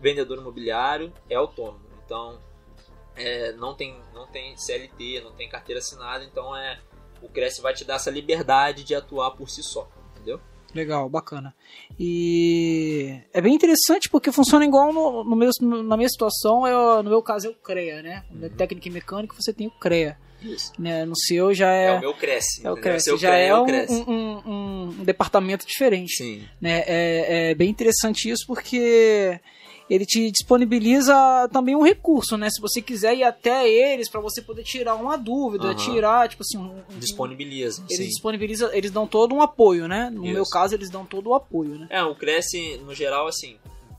vendedor 0.00 0.38
imobiliário 0.38 1.12
é 1.28 1.34
autônomo. 1.34 1.86
Então, 2.04 2.38
é, 3.16 3.52
não, 3.52 3.74
tem, 3.74 4.00
não 4.14 4.26
tem 4.26 4.56
CLT, 4.56 5.22
não 5.22 5.32
tem 5.32 5.48
carteira 5.48 5.80
assinada, 5.80 6.24
então 6.24 6.56
é 6.56 6.80
o 7.22 7.28
Cresce 7.28 7.60
vai 7.60 7.74
te 7.74 7.84
dar 7.84 7.96
essa 7.96 8.10
liberdade 8.10 8.84
de 8.84 8.94
atuar 8.94 9.30
por 9.32 9.48
si 9.50 9.62
só, 9.62 9.88
entendeu? 10.14 10.40
Legal, 10.74 11.08
bacana. 11.08 11.54
E 11.98 13.20
é 13.32 13.40
bem 13.40 13.54
interessante 13.54 14.08
porque 14.10 14.30
funciona 14.30 14.64
igual 14.64 14.92
no, 14.92 15.24
no 15.24 15.36
meu, 15.36 15.50
na 15.60 15.96
minha 15.96 16.08
situação, 16.08 16.66
é, 16.66 17.02
no 17.02 17.08
meu 17.10 17.22
caso 17.22 17.46
é 17.46 17.50
o 17.50 17.54
CREA, 17.54 18.02
né? 18.02 18.24
Uhum. 18.30 18.40
Na 18.40 18.48
técnica 18.50 18.88
e 18.88 18.90
mecânica 18.90 19.34
você 19.38 19.52
tem 19.52 19.66
o 19.66 19.70
CREA. 19.70 20.18
Isso. 20.42 20.72
Né? 20.78 21.04
No 21.04 21.16
seu 21.16 21.52
já 21.52 21.72
É, 21.72 21.86
é, 21.86 21.92
o 21.96 22.00
meu 22.00 22.14
Cresce. 22.14 22.64
é 22.64 22.70
o. 22.70 23.00
Seu 23.00 23.16
Já 23.18 23.30
CREA 23.30 23.46
é 23.48 23.54
o 23.54 23.62
um, 23.62 23.66
Cresce. 23.66 24.04
um, 24.06 24.12
um- 24.12 24.88
um 25.00 25.04
departamento 25.04 25.66
diferente. 25.66 26.16
Sim. 26.16 26.44
né? 26.60 26.84
É, 26.86 27.50
é 27.50 27.54
bem 27.54 27.68
interessante 27.70 28.30
isso 28.30 28.44
porque 28.46 29.40
ele 29.88 30.04
te 30.04 30.30
disponibiliza 30.30 31.48
também 31.52 31.74
um 31.74 31.82
recurso, 31.82 32.36
né? 32.36 32.48
Se 32.50 32.60
você 32.60 32.80
quiser 32.82 33.16
ir 33.16 33.24
até 33.24 33.68
eles 33.68 34.08
para 34.08 34.20
você 34.20 34.42
poder 34.42 34.62
tirar 34.62 34.94
uma 34.94 35.16
dúvida, 35.16 35.66
Aham. 35.68 35.74
tirar, 35.74 36.28
tipo 36.28 36.42
assim, 36.42 36.58
um, 36.58 36.82
um- 36.94 36.98
Disponibiliza. 36.98 37.82
eles 37.88 37.96
sim. 37.96 38.06
disponibilizam, 38.08 38.72
eles 38.72 38.90
dão 38.90 39.06
todo 39.06 39.34
um 39.34 39.40
apoio, 39.42 39.88
né? 39.88 40.10
No 40.10 40.24
Isso. 40.24 40.34
meu 40.34 40.44
caso, 40.46 40.74
eles 40.74 40.90
dão 40.90 41.04
todo 41.06 41.30
o 41.30 41.34
apoio, 41.34 41.78
né? 41.78 41.86
É, 41.90 42.02
o 42.02 42.14
Cresce, 42.14 42.76
no 42.84 42.94
geral, 42.94 43.26
assim, 43.26 43.56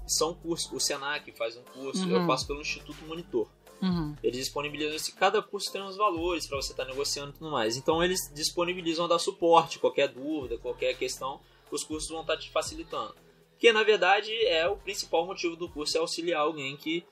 são 0.07 0.33
cursos. 0.33 0.71
O 0.71 0.79
Senac 0.79 1.31
faz 1.33 1.55
um 1.57 1.63
curso, 1.73 2.03
Uhum. 2.05 2.11
eu 2.21 2.25
faço 2.25 2.45
pelo 2.47 2.61
Instituto 2.61 3.03
Monitor. 3.07 3.47
Uhum. 3.81 4.13
Eles 4.21 4.39
disponibilizam 4.39 4.95
esse, 4.95 5.13
cada 5.13 5.41
curso 5.41 5.71
tem 5.71 5.81
uns 5.81 5.95
valores 5.95 6.45
para 6.45 6.57
você 6.57 6.71
estar 6.73 6.83
negociando 6.85 7.29
e 7.29 7.33
tudo 7.39 7.49
mais. 7.49 7.77
Então 7.77 8.03
eles 8.03 8.19
disponibilizam 8.35 9.07
dar 9.07 9.19
suporte, 9.19 9.79
qualquer 9.79 10.09
dúvida, 10.09 10.57
qualquer 10.57 10.93
questão, 10.97 11.39
os 11.71 11.83
cursos 11.83 12.09
vão 12.09 12.21
estar 12.21 12.35
te 12.35 12.51
facilitando. 12.51 13.15
Que 13.59 13.71
na 13.73 13.83
verdade 13.83 14.31
é 14.45 14.67
o 14.67 14.77
principal 14.77 15.25
motivo 15.25 15.55
do 15.55 15.69
curso 15.69 15.97
é 15.97 15.99
auxiliar 15.99 16.41
alguém 16.41 16.77
que 16.77 17.05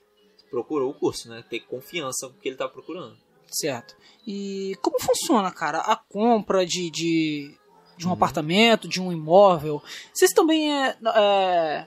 procurou 0.50 0.90
o 0.90 0.94
curso, 0.94 1.28
né? 1.28 1.44
Ter 1.48 1.60
confiança 1.60 2.26
no 2.28 2.34
que 2.34 2.48
ele 2.48 2.54
está 2.54 2.66
procurando. 2.68 3.16
Certo. 3.46 3.94
E 4.26 4.74
como 4.82 5.00
funciona, 5.00 5.50
cara, 5.50 5.78
a 5.78 5.94
compra 5.96 6.64
de, 6.66 6.90
de, 6.90 7.54
de 7.96 8.04
um 8.06 8.08
Uhum. 8.08 8.14
apartamento, 8.14 8.88
de 8.88 9.00
um 9.00 9.12
imóvel? 9.12 9.82
Vocês 10.12 10.32
também 10.32 10.72
é, 10.72 10.96
é- 11.14 11.86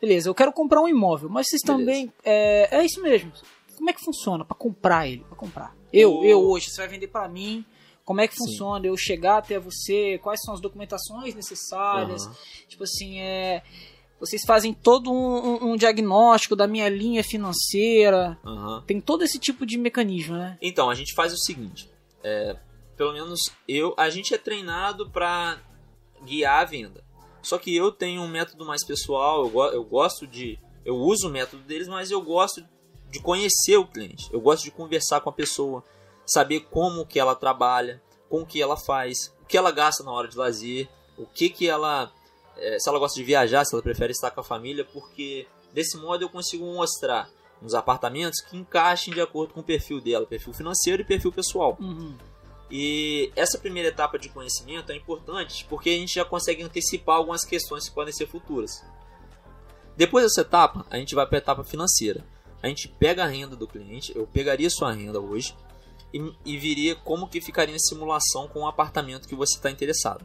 Beleza, 0.00 0.28
eu 0.28 0.34
quero 0.34 0.52
comprar 0.52 0.80
um 0.82 0.88
imóvel, 0.88 1.28
mas 1.30 1.48
vocês 1.48 1.62
Beleza. 1.62 1.80
também. 1.84 2.12
É, 2.24 2.78
é 2.78 2.84
isso 2.84 3.00
mesmo. 3.00 3.32
Como 3.76 3.88
é 3.90 3.92
que 3.92 4.04
funciona 4.04 4.44
para 4.44 4.56
comprar 4.56 5.08
ele? 5.08 5.24
Para 5.24 5.36
comprar. 5.36 5.76
Eu, 5.92 6.18
O- 6.18 6.24
eu 6.24 6.40
hoje, 6.48 6.68
você 6.70 6.76
vai 6.82 6.88
vender 6.88 7.08
para 7.08 7.28
mim. 7.28 7.64
Como 8.04 8.20
é 8.20 8.28
que 8.28 8.34
Sim. 8.34 8.44
funciona? 8.44 8.86
Eu 8.86 8.96
chegar 8.96 9.38
até 9.38 9.58
você, 9.58 10.18
quais 10.22 10.40
são 10.42 10.52
as 10.54 10.60
documentações 10.60 11.34
necessárias? 11.34 12.26
Aham. 12.26 12.34
Tipo 12.68 12.84
assim, 12.84 13.18
é. 13.20 13.62
Vocês 14.20 14.42
fazem 14.46 14.72
todo 14.72 15.10
um, 15.10 15.14
um- 15.66 15.72
um 15.72 15.76
diagnóstico 15.76 16.54
da 16.54 16.66
minha 16.66 16.88
linha 16.88 17.22
financeira. 17.24 18.38
Aham. 18.44 18.82
Tem 18.86 19.00
todo 19.00 19.22
esse 19.24 19.38
tipo 19.38 19.66
de 19.66 19.76
mecanismo, 19.78 20.36
né? 20.36 20.56
Então, 20.62 20.88
a 20.90 20.94
gente 20.94 21.14
faz 21.14 21.32
o 21.32 21.38
seguinte. 21.38 21.90
é, 22.22 22.56
pelo 22.96 23.12
menos 23.12 23.40
eu, 23.68 23.92
a 23.98 24.08
gente 24.08 24.32
é 24.32 24.38
treinado 24.38 25.10
para 25.10 25.58
guiar 26.24 26.62
a 26.62 26.64
venda. 26.64 27.04
Só 27.42 27.58
que 27.58 27.74
eu 27.74 27.90
tenho 27.92 28.22
um 28.22 28.28
método 28.28 28.64
mais 28.64 28.82
pessoal, 28.84 29.42
eu, 29.44 29.50
go- 29.50 29.66
eu 29.66 29.84
gosto 29.84 30.26
de. 30.26 30.58
Eu 30.84 30.96
uso 30.96 31.28
o 31.28 31.30
método 31.30 31.62
deles, 31.64 31.88
mas 31.88 32.10
eu 32.10 32.22
gosto 32.22 32.64
de 33.10 33.20
conhecer 33.20 33.76
o 33.76 33.86
cliente. 33.86 34.28
Eu 34.32 34.40
gosto 34.40 34.64
de 34.64 34.70
conversar 34.70 35.20
com 35.20 35.28
a 35.28 35.32
pessoa, 35.32 35.84
saber 36.26 36.60
como 36.70 37.06
que 37.06 37.18
ela 37.18 37.34
trabalha, 37.34 38.02
com 38.28 38.42
o 38.42 38.46
que 38.46 38.60
ela 38.60 38.76
faz, 38.76 39.34
o 39.42 39.46
que 39.46 39.56
ela 39.56 39.70
gasta 39.70 40.02
na 40.02 40.12
hora 40.12 40.28
de 40.28 40.36
lazer, 40.36 40.88
o 41.16 41.26
que 41.26 41.48
que 41.48 41.68
ela. 41.68 42.12
é, 42.56 42.78
se 42.78 42.88
ela 42.88 42.98
gosta 42.98 43.18
de 43.18 43.24
viajar, 43.24 43.64
se 43.64 43.74
ela 43.74 43.82
prefere 43.82 44.12
estar 44.12 44.30
com 44.30 44.40
a 44.40 44.44
família, 44.44 44.84
porque 44.84 45.46
desse 45.72 45.96
modo 45.96 46.22
eu 46.22 46.28
consigo 46.28 46.64
mostrar 46.64 47.28
uns 47.62 47.74
apartamentos 47.74 48.40
que 48.40 48.56
encaixem 48.56 49.14
de 49.14 49.20
acordo 49.20 49.54
com 49.54 49.60
o 49.60 49.64
perfil 49.64 50.00
dela, 50.00 50.26
perfil 50.26 50.52
financeiro 50.52 51.02
e 51.02 51.04
perfil 51.04 51.32
pessoal. 51.32 51.76
Uhum. 51.80 52.16
E 52.70 53.30
essa 53.36 53.58
primeira 53.58 53.88
etapa 53.88 54.18
de 54.18 54.28
conhecimento 54.28 54.90
é 54.90 54.96
importante 54.96 55.64
porque 55.68 55.90
a 55.90 55.92
gente 55.92 56.14
já 56.14 56.24
consegue 56.24 56.62
antecipar 56.62 57.16
algumas 57.16 57.44
questões 57.44 57.88
que 57.88 57.94
podem 57.94 58.12
ser 58.12 58.26
futuras. 58.26 58.84
Depois 59.96 60.24
dessa 60.24 60.40
etapa, 60.40 60.84
a 60.90 60.96
gente 60.96 61.14
vai 61.14 61.26
para 61.26 61.38
a 61.38 61.38
etapa 61.38 61.62
financeira. 61.62 62.24
A 62.62 62.68
gente 62.68 62.88
pega 62.88 63.22
a 63.22 63.28
renda 63.28 63.54
do 63.54 63.68
cliente, 63.68 64.16
eu 64.16 64.26
pegaria 64.26 64.68
sua 64.70 64.92
renda 64.92 65.20
hoje 65.20 65.54
e, 66.14 66.34
e 66.44 66.56
viria 66.56 66.94
como 66.94 67.28
que 67.28 67.40
ficaria 67.40 67.74
em 67.74 67.78
simulação 67.78 68.46
com 68.48 68.60
o 68.60 68.66
apartamento 68.68 69.26
que 69.28 69.34
você 69.34 69.56
está 69.56 69.70
interessado. 69.70 70.24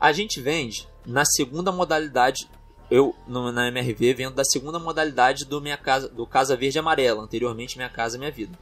A 0.00 0.12
gente 0.12 0.40
vende 0.40 0.88
na 1.04 1.24
segunda 1.24 1.70
modalidade, 1.72 2.48
eu 2.90 3.14
no- 3.26 3.52
na 3.52 3.68
MRV 3.68 4.14
vendo 4.14 4.34
da 4.34 4.44
segunda 4.44 4.78
modalidade 4.78 5.44
do 5.44 5.60
minha 5.60 5.76
casa, 5.76 6.08
do 6.08 6.26
Casa 6.26 6.56
Verde 6.56 6.78
Amarela, 6.78 7.22
anteriormente 7.22 7.76
Minha 7.76 7.88
Casa 7.90 8.16
Minha 8.16 8.30
Vida. 8.30 8.58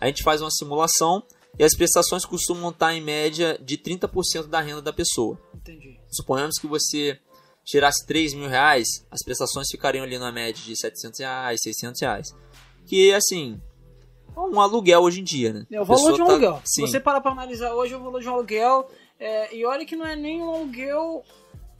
A 0.00 0.06
gente 0.06 0.22
faz 0.22 0.40
uma 0.42 0.50
simulação 0.50 1.22
e 1.58 1.64
as 1.64 1.74
prestações 1.76 2.24
costumam 2.24 2.70
estar 2.70 2.92
em 2.94 3.00
média 3.00 3.56
de 3.62 3.78
30% 3.78 4.48
da 4.48 4.60
renda 4.60 4.82
da 4.82 4.92
pessoa. 4.92 5.38
Entendi. 5.54 5.98
Suponhamos 6.10 6.58
que 6.58 6.66
você 6.66 7.18
tirasse 7.64 8.04
3 8.06 8.34
mil 8.34 8.48
reais, 8.48 8.86
as 9.10 9.22
prestações 9.24 9.68
ficariam 9.70 10.04
ali 10.04 10.18
na 10.18 10.30
média 10.32 10.62
de 10.62 10.76
700 10.76 11.20
reais, 11.20 11.60
600 11.62 12.00
reais. 12.00 12.26
Que, 12.84 13.14
assim, 13.14 13.58
um 14.36 14.60
aluguel 14.60 15.00
hoje 15.02 15.20
em 15.20 15.24
dia, 15.24 15.52
né? 15.52 15.66
É 15.70 15.80
o 15.80 15.84
valor 15.84 16.12
de 16.14 16.22
um 16.22 16.26
tá- 16.26 16.32
aluguel. 16.32 16.60
Se 16.64 16.80
você 16.80 16.98
parar 17.00 17.20
pra 17.20 17.32
analisar 17.32 17.72
hoje 17.74 17.94
o 17.94 18.00
valor 18.02 18.20
de 18.20 18.28
um 18.28 18.34
aluguel, 18.34 18.90
é, 19.18 19.54
e 19.54 19.64
olha 19.64 19.84
que 19.84 19.94
não 19.96 20.06
é 20.06 20.16
nem 20.16 20.42
um 20.42 20.54
aluguel 20.54 21.22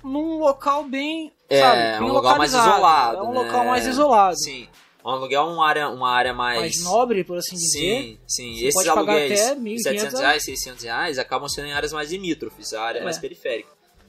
num 0.03 0.39
local 0.39 0.85
bem, 0.85 1.33
É, 1.49 1.61
sabe, 1.61 1.81
é 1.81 1.99
bem 1.99 2.09
um 2.09 2.13
lugar 2.13 2.39
mais 2.39 2.53
isolado. 2.53 3.19
É 3.19 3.23
um 3.23 3.33
né? 3.33 3.41
local 3.43 3.65
mais 3.65 3.87
isolado. 3.87 4.37
Sim. 4.39 4.69
Um 5.05 5.11
aluguel 5.11 5.43
é 5.43 5.45
uma 5.53 5.67
área, 5.69 5.89
uma 5.91 6.11
área 6.11 6.33
mais... 6.33 6.61
Mais 6.61 6.83
nobre, 6.83 7.25
por 7.25 7.37
assim 7.37 7.57
dizer. 7.57 7.79
Sim, 7.79 8.19
sim. 8.27 8.55
Você 8.57 8.67
Esses 8.69 8.89
aluguéis 8.89 9.41
até 9.41 9.55
de 9.55 9.61
1.500 9.61 9.83
700 9.83 10.21
reais, 10.21 10.45
600 10.45 10.85
reais 10.85 11.19
acabam 11.19 11.49
sendo 11.49 11.67
em 11.69 11.73
áreas 11.75 11.93
mais 11.93 12.11
limítrofes, 12.11 12.73
a 12.73 12.83
área 12.83 13.01
É. 13.01 13.05
mais 13.05 13.19
periférica. 13.19 13.69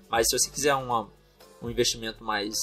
Mas 0.10 0.28
se 0.30 0.38
você 0.40 0.50
quiser 0.50 0.74
uma, 0.76 1.10
um 1.62 1.70
investimento 1.70 2.24
mais, 2.24 2.54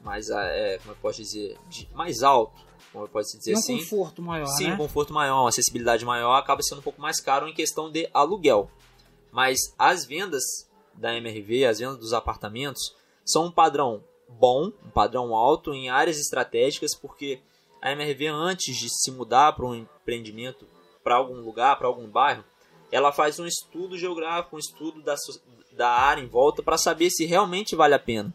mais 0.00 0.30
é, 0.30 0.78
como 0.78 0.92
eu 0.92 0.96
posso 0.96 1.18
dizer, 1.22 1.56
de- 1.68 1.88
mais 1.94 2.22
alto, 2.22 2.60
como 2.92 3.04
eu 3.04 3.08
posso 3.08 3.36
dizer 3.36 3.52
Tem 3.52 3.56
um 3.56 3.58
assim, 3.58 3.78
conforto 3.78 4.22
maior, 4.22 4.46
sim, 4.46 4.68
né? 4.68 4.74
um 4.74 4.76
conforto 4.78 5.12
maior, 5.12 5.40
uma 5.42 5.48
acessibilidade 5.48 6.04
maior, 6.04 6.34
acaba 6.36 6.62
sendo 6.62 6.78
um 6.78 6.82
pouco 6.82 7.00
mais 7.00 7.20
caro 7.20 7.46
em 7.48 7.54
questão 7.54 7.90
de 7.90 8.08
aluguel. 8.12 8.70
Mas 9.30 9.58
as 9.78 10.04
vendas 10.04 10.42
da 10.94 11.14
MRV, 11.16 11.64
as 11.66 11.78
vendas 11.78 11.98
dos 11.98 12.12
apartamentos, 12.12 12.94
são 13.24 13.46
um 13.46 13.50
padrão 13.52 14.02
bom, 14.28 14.72
um 14.84 14.90
padrão 14.90 15.34
alto 15.34 15.72
em 15.72 15.88
áreas 15.88 16.18
estratégicas, 16.18 16.94
porque 16.96 17.40
a 17.80 17.92
MRV, 17.92 18.26
antes 18.26 18.76
de 18.76 18.88
se 18.88 19.10
mudar 19.10 19.52
para 19.54 19.64
um 19.66 19.74
empreendimento, 19.74 20.66
para 21.02 21.14
algum 21.16 21.40
lugar, 21.40 21.78
para 21.78 21.86
algum 21.86 22.08
bairro, 22.08 22.44
ela 22.92 23.12
faz 23.12 23.38
um 23.38 23.46
estudo 23.46 23.96
geográfico, 23.96 24.56
um 24.56 24.58
estudo 24.58 25.00
da, 25.02 25.14
da 25.72 25.88
área 25.88 26.20
em 26.20 26.26
volta 26.26 26.62
para 26.62 26.76
saber 26.76 27.08
se 27.10 27.24
realmente 27.24 27.76
vale 27.76 27.94
a 27.94 27.98
pena. 27.98 28.34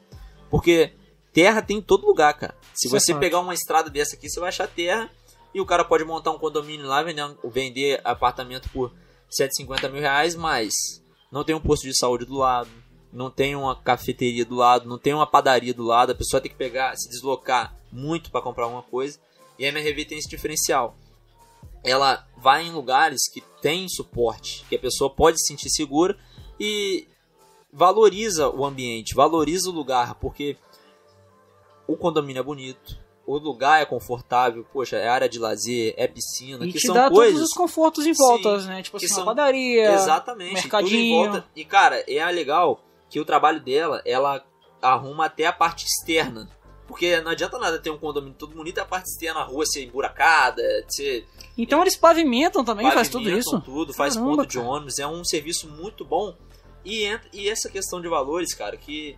Porque 0.50 0.94
terra 1.36 1.62
tem 1.62 1.80
em 1.80 1.82
todo 1.82 2.08
lugar, 2.08 2.34
cara. 2.34 2.56
Se 2.74 2.88
é 2.88 2.90
você 2.90 3.14
pegar 3.14 3.42
uma 3.42 3.54
estrada 3.54 3.90
dessa 3.90 4.16
aqui, 4.16 4.30
você 4.30 4.40
vai 4.40 4.48
achar 4.48 4.68
terra 4.68 5.12
e 5.54 5.60
o 5.60 5.66
cara 5.66 5.84
pode 5.84 6.06
montar 6.06 6.32
um 6.32 6.40
condomínio 6.40 6.88
lá, 6.88 7.04
vender, 7.04 7.38
vender 7.44 8.02
apartamento 8.06 8.70
por 8.70 8.94
150 9.30 9.90
mil 9.90 10.00
reais, 10.00 10.34
mas 10.34 10.74
não 11.30 11.44
tem 11.44 11.54
um 11.54 11.60
posto 11.60 11.84
de 11.84 11.98
saúde 11.98 12.24
do 12.24 12.36
lado, 12.36 12.70
não 13.12 13.30
tem 13.30 13.54
uma 13.54 13.76
cafeteria 13.76 14.46
do 14.46 14.56
lado, 14.56 14.88
não 14.88 14.98
tem 14.98 15.14
uma 15.14 15.28
padaria 15.28 15.74
do 15.74 15.84
lado, 15.84 16.14
a 16.14 16.16
pessoa 16.16 16.40
tem 16.40 16.50
que 16.50 16.58
pegar, 16.58 16.96
se 16.96 17.10
deslocar 17.10 17.76
muito 17.92 18.32
para 18.32 18.42
comprar 18.42 18.68
uma 18.68 18.82
coisa. 18.82 19.20
E 19.60 19.66
a 19.66 19.70
MRV 19.70 20.06
tem 20.06 20.18
esse 20.18 20.30
diferencial. 20.30 20.96
Ela 21.84 22.26
vai 22.38 22.66
em 22.66 22.72
lugares 22.72 23.30
que 23.32 23.42
tem 23.62 23.88
suporte, 23.90 24.66
que 24.70 24.76
a 24.76 24.80
pessoa 24.80 25.10
pode 25.10 25.40
se 25.40 25.48
sentir 25.48 25.70
segura 25.70 26.18
e 26.60 27.08
valoriza 27.72 28.50
o 28.50 28.66
ambiente, 28.66 29.14
valoriza 29.14 29.70
o 29.70 29.74
lugar, 29.74 30.16
porque 30.16 30.58
o 31.88 31.96
condomínio 31.98 32.40
é 32.40 32.44
bonito, 32.44 32.98
o 33.26 33.38
lugar 33.38 33.82
é 33.82 33.86
confortável, 33.86 34.66
poxa, 34.72 34.98
é 34.98 35.08
área 35.08 35.28
de 35.28 35.40
lazer, 35.40 35.94
é 35.98 36.08
piscina, 36.08 36.64
E 36.66 36.72
que 36.72 36.78
te 36.80 36.86
são 36.86 36.94
dá 36.96 37.10
coisas 37.10 37.34
todos 37.34 37.50
os 37.50 37.56
confortos 37.58 38.06
em 38.06 38.14
volta, 38.14 38.60
Sim, 38.60 38.68
né? 38.68 38.84
Tipo 38.84 38.98
assim, 38.98 39.08
são- 39.08 39.26
padaria, 39.26 39.94
Exatamente. 39.94 40.54
mercadinho. 40.54 41.24
volta. 41.32 41.46
E, 41.56 41.66
cara, 41.66 42.04
é 42.08 42.24
legal 42.32 42.80
que 43.10 43.20
o 43.20 43.26
trabalho 43.26 43.60
dela, 43.60 44.02
ela 44.06 44.44
arruma 44.82 45.26
até 45.26 45.46
a 45.48 45.54
parte 45.54 45.86
externa. 45.86 46.50
Porque 46.88 47.20
não 47.22 47.32
adianta 47.32 47.58
nada 47.58 47.80
ter 47.80 47.90
um 47.90 47.98
condomínio 47.98 48.38
todo 48.38 48.54
bonito 48.56 48.78
e 48.78 48.80
a 48.80 48.86
parte 48.86 49.08
externa, 49.10 49.40
a 49.40 49.44
rua 49.44 49.66
ser 49.66 49.84
emburacada, 49.86 50.62
ser 50.88 51.26
Então 51.58 51.82
eles 51.82 51.96
pavimentam 51.96 52.64
também, 52.64 52.92
faz 52.92 53.10
tudo 53.10 53.24
pavimentam 53.24 53.54
isso. 53.58 53.62
tudo, 53.66 53.92
faz 53.92 54.14
Caramba, 54.14 54.36
ponto 54.38 54.48
de 54.48 54.58
cara. 54.58 54.70
ônibus, 54.70 55.00
é 55.00 55.08
um 55.08 55.24
serviço 55.26 55.68
muito 55.68 56.06
bom. 56.06 56.36
E, 56.84 57.04
entra- 57.06 57.28
e 57.34 57.50
essa 57.50 57.70
questão 57.72 58.00
de 58.00 58.08
valores, 58.08 58.54
cara, 58.54 58.78
que 58.78 59.18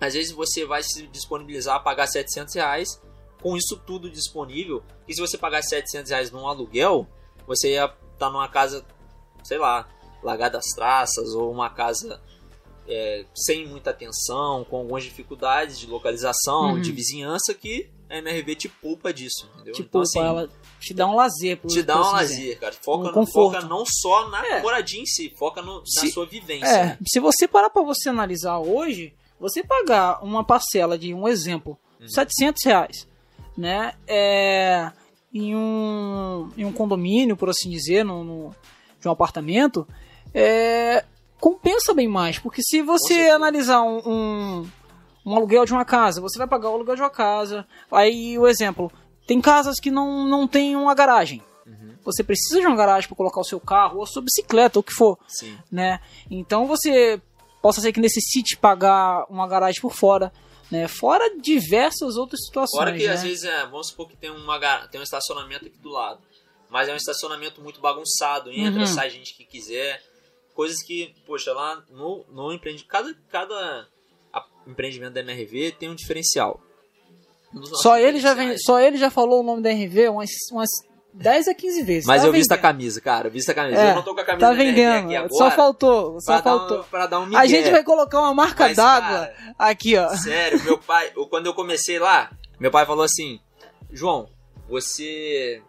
às 0.00 0.14
vezes 0.14 0.32
você 0.32 0.64
vai 0.64 0.82
se 0.82 1.06
disponibilizar 1.08 1.76
a 1.76 1.80
pagar 1.80 2.06
700 2.06 2.54
reais 2.54 3.00
com 3.42 3.56
isso 3.56 3.76
tudo 3.86 4.10
disponível. 4.10 4.82
E 5.08 5.14
se 5.14 5.20
você 5.20 5.36
pagar 5.38 5.62
700 5.62 6.10
reais 6.10 6.30
num 6.30 6.46
aluguel, 6.48 7.06
você 7.46 7.72
ia 7.72 7.92
estar 8.12 8.30
numa 8.30 8.48
casa, 8.48 8.84
sei 9.44 9.58
lá, 9.58 9.88
largada 10.22 10.58
das 10.58 10.66
traças, 10.74 11.34
ou 11.34 11.50
uma 11.52 11.70
casa 11.70 12.20
é, 12.88 13.24
sem 13.34 13.66
muita 13.66 13.90
atenção, 13.90 14.64
com 14.64 14.76
algumas 14.78 15.02
dificuldades 15.02 15.76
de 15.78 15.86
localização, 15.88 16.74
Uhum. 16.74 16.80
de 16.80 16.92
vizinhança, 16.92 17.52
que 17.52 17.90
a 18.08 18.18
MRV 18.18 18.54
te 18.54 18.68
poupa 18.68 19.12
disso, 19.12 19.48
entendeu? 19.56 19.72
Tipo, 19.74 19.88
então, 19.88 20.00
assim, 20.02 20.20
ela 20.20 20.48
te 20.78 20.94
dá 20.94 21.04
um 21.08 21.16
lazer. 21.16 21.56
Por, 21.58 21.66
te 21.68 21.82
dá 21.82 21.96
um 21.98 22.14
assim 22.14 22.26
dizer. 22.26 22.38
lazer, 22.44 22.60
cara. 22.60 22.72
Foca, 22.74 23.08
Um 23.10 23.20
no- 23.22 23.26
foca 23.26 23.60
não 23.62 23.84
só 23.84 24.28
na 24.28 24.46
É. 24.46 24.62
moradia 24.62 25.00
em 25.00 25.06
si, 25.06 25.34
foca 25.36 25.60
no- 25.62 25.80
na 25.80 26.00
Se- 26.00 26.12
sua 26.12 26.26
vivência. 26.26 26.64
É, 26.66 26.84
né? 26.86 26.98
se 27.08 27.18
você 27.18 27.48
parar 27.48 27.70
pra 27.70 27.82
você 27.82 28.08
analisar 28.08 28.60
hoje, 28.60 29.12
você 29.38 29.62
pagar 29.62 30.22
uma 30.24 30.44
parcela 30.44 30.98
de 30.98 31.12
um 31.14 31.26
exemplo, 31.28 31.76
Uhum. 32.00 32.08
700 32.08 32.64
reais, 32.64 33.08
né? 33.56 33.94
É, 34.06 34.90
em, 35.32 35.54
um, 35.56 36.50
em 36.56 36.64
um 36.64 36.72
condomínio, 36.72 37.36
por 37.36 37.48
assim 37.48 37.70
dizer, 37.70 38.04
no, 38.04 38.22
no- 38.24 38.54
de 39.00 39.08
um 39.08 39.10
apartamento, 39.10 39.86
é, 40.34 41.04
compensa 41.40 41.94
bem 41.94 42.06
mais. 42.08 42.38
Porque 42.38 42.62
se 42.62 42.82
você 42.82 43.30
analisar 43.30 43.82
um, 43.82 43.98
um, 44.06 44.70
um 45.24 45.34
aluguel 45.36 45.64
de 45.64 45.72
uma 45.72 45.84
casa, 45.84 46.20
você 46.20 46.38
vai 46.38 46.46
pagar 46.46 46.68
o 46.70 46.74
aluguel 46.74 46.94
de 46.96 47.02
uma 47.02 47.10
casa. 47.10 47.66
Aí 47.90 48.38
o 48.38 48.46
exemplo, 48.46 48.90
tem 49.26 49.40
casas 49.40 49.80
que 49.80 49.90
não, 49.90 50.26
não 50.26 50.46
tem 50.46 50.76
uma 50.76 50.94
garagem. 50.94 51.42
Uhum. 51.66 51.94
Você 52.04 52.22
precisa 52.22 52.60
de 52.60 52.66
uma 52.66 52.76
garagem 52.76 53.08
para 53.08 53.16
colocar 53.16 53.40
o 53.40 53.44
seu 53.44 53.58
carro, 53.58 53.96
ou 53.98 54.02
a 54.04 54.06
sua 54.06 54.22
bicicleta, 54.22 54.78
ou 54.78 54.80
o 54.80 54.84
que 54.84 54.92
for 54.92 55.18
Sim. 55.26 55.56
né? 55.72 55.98
Então 56.30 56.66
você 56.66 57.20
possa 57.66 57.80
ser 57.80 57.92
que 57.92 57.98
necessite 58.00 58.56
pagar 58.56 59.24
uma 59.28 59.48
garagem 59.48 59.80
por 59.80 59.92
fora, 59.92 60.32
né? 60.70 60.86
Fora 60.86 61.36
diversas 61.40 62.16
outras 62.16 62.44
situações, 62.46 62.78
Fora 62.78 62.96
que 62.96 63.04
né? 63.04 63.12
às 63.12 63.24
vezes, 63.24 63.42
é, 63.42 63.66
vamos 63.66 63.88
supor 63.88 64.08
que 64.08 64.16
tem, 64.16 64.30
uma, 64.30 64.86
tem 64.86 65.00
um 65.00 65.02
estacionamento 65.02 65.66
aqui 65.66 65.78
do 65.78 65.90
lado. 65.90 66.20
Mas 66.70 66.88
é 66.88 66.92
um 66.92 66.96
estacionamento 66.96 67.60
muito 67.60 67.80
bagunçado, 67.80 68.52
entra, 68.52 68.80
Uhum. 68.80 68.86
sai 68.86 69.10
gente 69.10 69.34
que 69.36 69.44
quiser. 69.44 70.00
Coisas 70.54 70.80
que, 70.80 71.12
poxa, 71.26 71.52
lá 71.52 71.82
no, 71.90 72.24
no 72.30 72.52
empreendimento. 72.52 72.88
Cada, 72.88 73.12
cada 73.30 73.88
empreendimento 74.64 75.12
da 75.14 75.20
MRV 75.20 75.72
tem 75.72 75.88
um 75.88 75.94
diferencial. 75.96 76.60
Um 77.52 77.64
Só 77.64 77.98
ele 77.98 78.20
já 78.20 78.32
vem, 78.32 78.56
só 78.58 78.78
ele 78.78 78.96
já 78.96 79.10
falou 79.10 79.40
o 79.40 79.42
nome 79.42 79.62
da 79.62 79.70
RV 79.70 80.08
umas, 80.08 80.30
umas 80.52 80.68
10 81.16 81.48
a 81.48 81.54
15 81.54 81.82
vezes. 81.82 82.06
Mas 82.06 82.22
Tá 82.22 82.28
eu 82.28 82.32
visto 82.32 82.52
a 82.52 82.56
vendendo. 82.56 82.62
camisa, 82.70 83.00
cara. 83.00 83.28
Eu 83.28 83.30
visto 83.32 83.50
a 83.50 83.54
camisa. 83.54 83.80
É, 83.80 83.90
eu 83.90 83.94
não 83.96 84.02
tô 84.02 84.14
com 84.14 84.20
a 84.20 84.24
camisa 84.24 84.46
Tá 84.46 84.52
vendendo. 84.52 85.06
aqui 85.06 85.16
agora. 85.16 85.32
só 85.32 85.50
faltou, 85.50 86.20
só 86.20 86.32
pra 86.34 86.40
dar 86.40 86.54
um- 86.54 86.58
faltou. 86.58 86.84
pra 86.84 87.06
dar 87.06 87.20
um 87.20 87.36
A 87.36 87.46
gente 87.46 87.70
vai 87.70 87.82
colocar 87.82 88.20
uma 88.20 88.34
marca 88.34 88.72
d'água 88.74 89.30
aqui, 89.58 89.96
ó. 89.96 90.08
Sério, 90.16 90.62
meu 90.64 90.78
pai, 90.78 91.10
quando 91.30 91.46
eu 91.46 91.54
comecei 91.54 91.98
lá, 91.98 92.30
meu 92.60 92.70
pai 92.70 92.84
falou 92.86 93.04
assim: 93.04 93.40
João, 93.90 94.28
você 94.68 95.62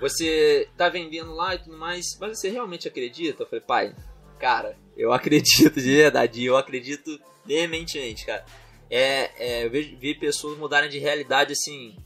você 0.00 0.68
tá 0.76 0.88
vendendo 0.88 1.32
lá 1.34 1.54
e 1.54 1.58
tudo 1.58 1.76
mais, 1.78 2.04
mas 2.20 2.38
você 2.38 2.48
realmente 2.50 2.88
acredita? 2.88 3.42
Eu 3.42 3.46
falei, 3.46 3.64
pai, 3.64 3.94
cara, 4.38 4.76
eu 4.96 5.12
acredito 5.12 5.74
de 5.80 5.94
verdade, 5.96 6.44
eu 6.44 6.56
acredito 6.56 7.20
veementemente, 7.46 8.26
cara. 8.26 8.44
É, 8.90 9.30
é, 9.38 9.64
eu 9.64 9.70
vejo, 9.70 9.96
vi 9.98 10.14
pessoas 10.14 10.58
mudarem 10.58 10.90
de 10.90 10.98
realidade 10.98 11.52
assim. 11.52 11.96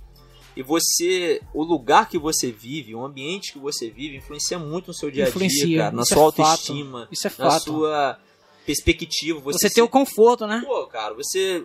E 0.57 0.63
você, 0.63 1.43
o 1.53 1.63
lugar 1.63 2.09
que 2.09 2.19
você 2.19 2.51
vive, 2.51 2.95
o 2.95 3.05
ambiente 3.05 3.53
que 3.53 3.59
você 3.59 3.91
vive, 3.91 4.17
influencia 4.17 4.59
muito 4.59 4.89
no 4.89 4.95
seu 4.95 5.11
dia 5.11 5.25
a 5.25 5.27
dia, 5.27 5.31
Influencia, 5.31 5.79
cara, 5.79 5.95
na 5.95 6.03
isso 6.03 6.15
sua 6.15 6.23
é 6.23 6.25
autoestima, 6.25 7.01
fato. 7.01 7.13
Isso 7.13 7.27
é 7.27 7.31
na 7.31 7.37
fato. 7.51 7.63
sua 7.65 8.19
perspectiva. 8.65 9.41
Você, 9.41 9.59
Você 9.59 9.69
se- 9.69 9.75
tem 9.75 9.85
o 9.85 9.89
conforto, 9.89 10.47
né? 10.47 10.63
Pô, 10.65 10.87
cara, 10.87 11.13
você. 11.15 11.65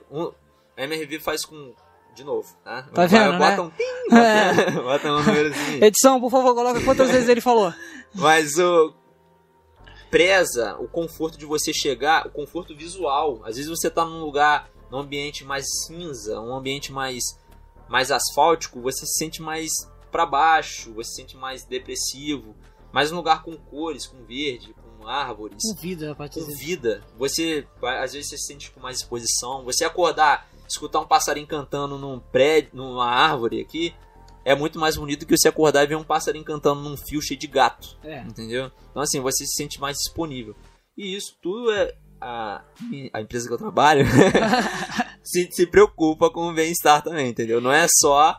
A 0.77 0.83
MRV 0.83 1.19
faz 1.19 1.45
com. 1.45 1.73
De 2.13 2.25
novo, 2.25 2.45
tá? 2.61 2.83
Tá 2.93 3.05
vendo, 3.05 3.37
bota 3.37 3.55
né? 3.55 3.61
um 3.61 3.69
tim, 3.69 4.09
bota, 4.09 4.71
bota 4.83 5.11
um 5.13 5.23
númerozinho. 5.23 5.81
Edição, 5.85 6.19
por 6.19 6.29
favor, 6.29 6.53
coloca 6.53 6.81
quantas 6.83 7.09
vezes 7.09 7.29
ele 7.29 7.39
falou. 7.39 7.73
Mas 8.13 8.57
o. 8.59 8.93
Preza 10.09 10.75
o 10.77 10.89
conforto 10.89 11.37
de 11.37 11.45
você 11.45 11.71
chegar, 11.71 12.27
o 12.27 12.29
conforto 12.29 12.75
visual. 12.75 13.39
Às 13.45 13.55
vezes 13.55 13.69
você 13.69 13.89
tá 13.89 14.03
num 14.03 14.19
lugar, 14.19 14.69
num 14.91 14.97
ambiente 14.99 15.45
mais 15.45 15.65
cinza, 15.87 16.37
um 16.41 16.53
ambiente 16.53 16.91
mais, 16.91 17.23
mais 17.91 18.09
asfáltico, 18.09 18.81
você 18.81 19.05
se 19.05 19.17
sente 19.17 19.41
mais 19.41 19.69
pra 20.09 20.25
baixo, 20.25 20.93
você 20.93 21.09
se 21.09 21.15
sente 21.17 21.35
mais 21.35 21.65
depressivo. 21.65 22.55
Mas 22.91 23.11
um 23.11 23.17
lugar 23.17 23.43
com 23.43 23.55
cores, 23.55 24.07
com 24.07 24.23
verde, 24.25 24.73
com 24.73 25.07
árvores, 25.07 25.61
Com 25.61 25.75
vida, 25.75 26.09
rapaz. 26.09 26.33
com 26.33 26.45
vida. 26.45 27.03
Você, 27.17 27.67
às 27.81 28.13
vezes, 28.13 28.29
você 28.29 28.37
se 28.37 28.47
sente 28.47 28.71
com 28.71 28.79
mais 28.79 28.97
disposição. 28.99 29.63
Você 29.65 29.83
acordar, 29.83 30.49
escutar 30.67 30.99
um 30.99 31.07
passarinho 31.07 31.47
cantando 31.47 31.97
num 31.97 32.19
prédio, 32.19 32.71
numa 32.73 33.05
árvore 33.09 33.61
aqui, 33.61 33.93
é 34.43 34.55
muito 34.55 34.79
mais 34.79 34.95
bonito 34.97 35.25
que 35.25 35.37
você 35.37 35.47
acordar 35.47 35.83
e 35.83 35.87
ver 35.87 35.95
um 35.95 36.03
passarinho 36.03 36.43
cantando 36.45 36.81
num 36.81 36.97
fio 36.97 37.21
cheio 37.21 37.39
de 37.39 37.47
gato. 37.47 37.97
É. 38.03 38.21
Entendeu? 38.21 38.71
Então, 38.89 39.01
assim, 39.01 39.19
você 39.19 39.45
se 39.45 39.55
sente 39.55 39.79
mais 39.79 39.97
disponível. 39.97 40.55
E 40.97 41.15
isso 41.15 41.37
tudo 41.41 41.71
é. 41.71 41.93
A, 42.23 42.61
a 43.13 43.21
empresa 43.21 43.47
que 43.47 43.53
eu 43.53 43.57
trabalho 43.57 44.05
se, 45.23 45.49
se 45.51 45.65
preocupa 45.67 46.29
com 46.29 46.47
o 46.49 46.53
bem-estar 46.53 47.01
também, 47.03 47.29
entendeu? 47.29 47.59
Não 47.61 47.71
é 47.71 47.87
só. 47.99 48.37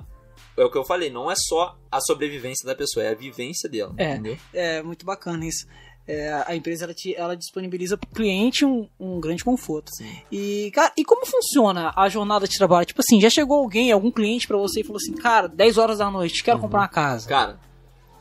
É 0.57 0.65
o 0.65 0.71
que 0.71 0.77
eu 0.77 0.85
falei, 0.85 1.09
não 1.11 1.31
é 1.31 1.35
só 1.37 1.79
a 1.91 2.01
sobrevivência 2.01 2.67
da 2.67 2.75
pessoa, 2.75 3.05
é 3.05 3.11
a 3.11 3.15
vivência 3.15 3.69
dela. 3.71 3.95
É. 3.97 4.13
Entendeu? 4.13 4.37
É 4.53 4.83
muito 4.83 5.05
bacana 5.07 5.47
isso. 5.47 5.67
É, 6.07 6.33
a 6.47 6.55
empresa 6.57 6.85
ela, 6.85 6.93
te- 6.93 7.15
ela 7.15 7.37
disponibiliza 7.37 7.97
para 7.97 8.09
o 8.11 8.13
cliente 8.13 8.65
um, 8.65 8.89
um 8.99 9.21
grande 9.21 9.45
conforto. 9.45 9.89
Sim. 9.95 10.13
E, 10.33 10.71
cara, 10.75 10.93
e 10.97 11.05
como 11.05 11.25
funciona 11.25 11.93
a 11.97 12.09
jornada 12.09 12.47
de 12.47 12.59
trabalho? 12.59 12.85
Tipo 12.85 13.01
assim, 13.01 13.21
já 13.21 13.31
chegou 13.31 13.59
alguém, 13.61 13.93
algum 13.93 14.11
cliente 14.11 14.47
pra 14.49 14.57
você 14.59 14.81
e 14.81 14.85
falou 14.85 14.97
assim, 14.99 15.13
cara, 15.15 15.47
10 15.49 15.79
horas 15.79 15.99
da 15.99 16.11
noite, 16.11 16.43
quero 16.43 16.57
Uhum. 16.59 16.63
comprar 16.65 16.81
uma 16.81 16.89
casa. 16.89 17.29
Cara, 17.29 17.61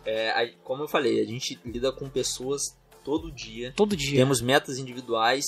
é, 0.06 0.54
como 0.64 0.84
eu 0.84 0.88
falei, 0.88 1.20
a 1.22 1.26
gente 1.26 1.60
lida 1.66 1.92
com 1.92 2.08
pessoas 2.08 2.62
todo 3.04 3.32
dia. 3.32 3.74
Todo 3.76 3.96
dia. 3.98 4.18
Temos 4.20 4.42
metas 4.42 4.78
individuais 4.78 5.44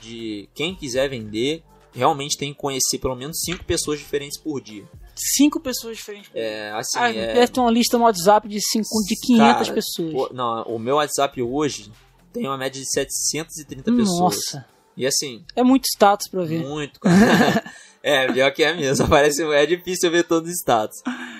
de 0.00 0.48
quem 0.54 0.74
quiser 0.74 1.08
vender. 1.10 1.62
Realmente 1.92 2.36
tem 2.36 2.52
que 2.52 2.58
conhecer 2.58 2.98
pelo 2.98 3.14
menos 3.16 3.40
cinco 3.44 3.64
pessoas 3.64 3.98
diferentes 3.98 4.38
por 4.38 4.60
dia. 4.60 4.84
Cinco 5.14 5.58
pessoas 5.58 5.96
diferentes. 5.96 6.30
É, 6.34 6.70
assim, 6.72 6.98
ah, 6.98 7.10
é, 7.10 7.34
deve 7.34 7.48
ter 7.48 7.60
uma 7.60 7.70
lista 7.70 7.98
no 7.98 8.04
WhatsApp 8.04 8.48
de, 8.48 8.60
cinco, 8.60 8.88
de 9.06 9.16
500 9.20 9.46
Cara, 9.68 9.74
pessoas. 9.74 10.12
pô, 10.12 10.30
não, 10.32 10.62
o 10.64 10.78
meu 10.78 10.96
WhatsApp 10.96 11.42
hoje 11.42 11.90
tem 12.32 12.46
uma 12.46 12.56
média 12.58 12.80
de 12.80 12.88
730 12.88 13.90
pessoas. 13.90 14.18
Nossa, 14.20 14.66
E 14.96 15.06
assim, 15.06 15.44
é 15.56 15.62
muito 15.64 15.86
status 15.86 16.28
pra 16.28 16.44
ver. 16.44 16.60
muito. 16.64 17.00
cara. 17.00 17.64
é, 18.02 18.30
pior 18.32 18.52
que 18.52 18.62
é 18.62 18.74
mesmo. 18.74 19.08
Parece, 19.10 19.42
é 19.42 19.66
difícil 19.66 20.10
ver 20.10 20.22
todos 20.24 20.50
os 20.50 20.56
status. 20.60 20.98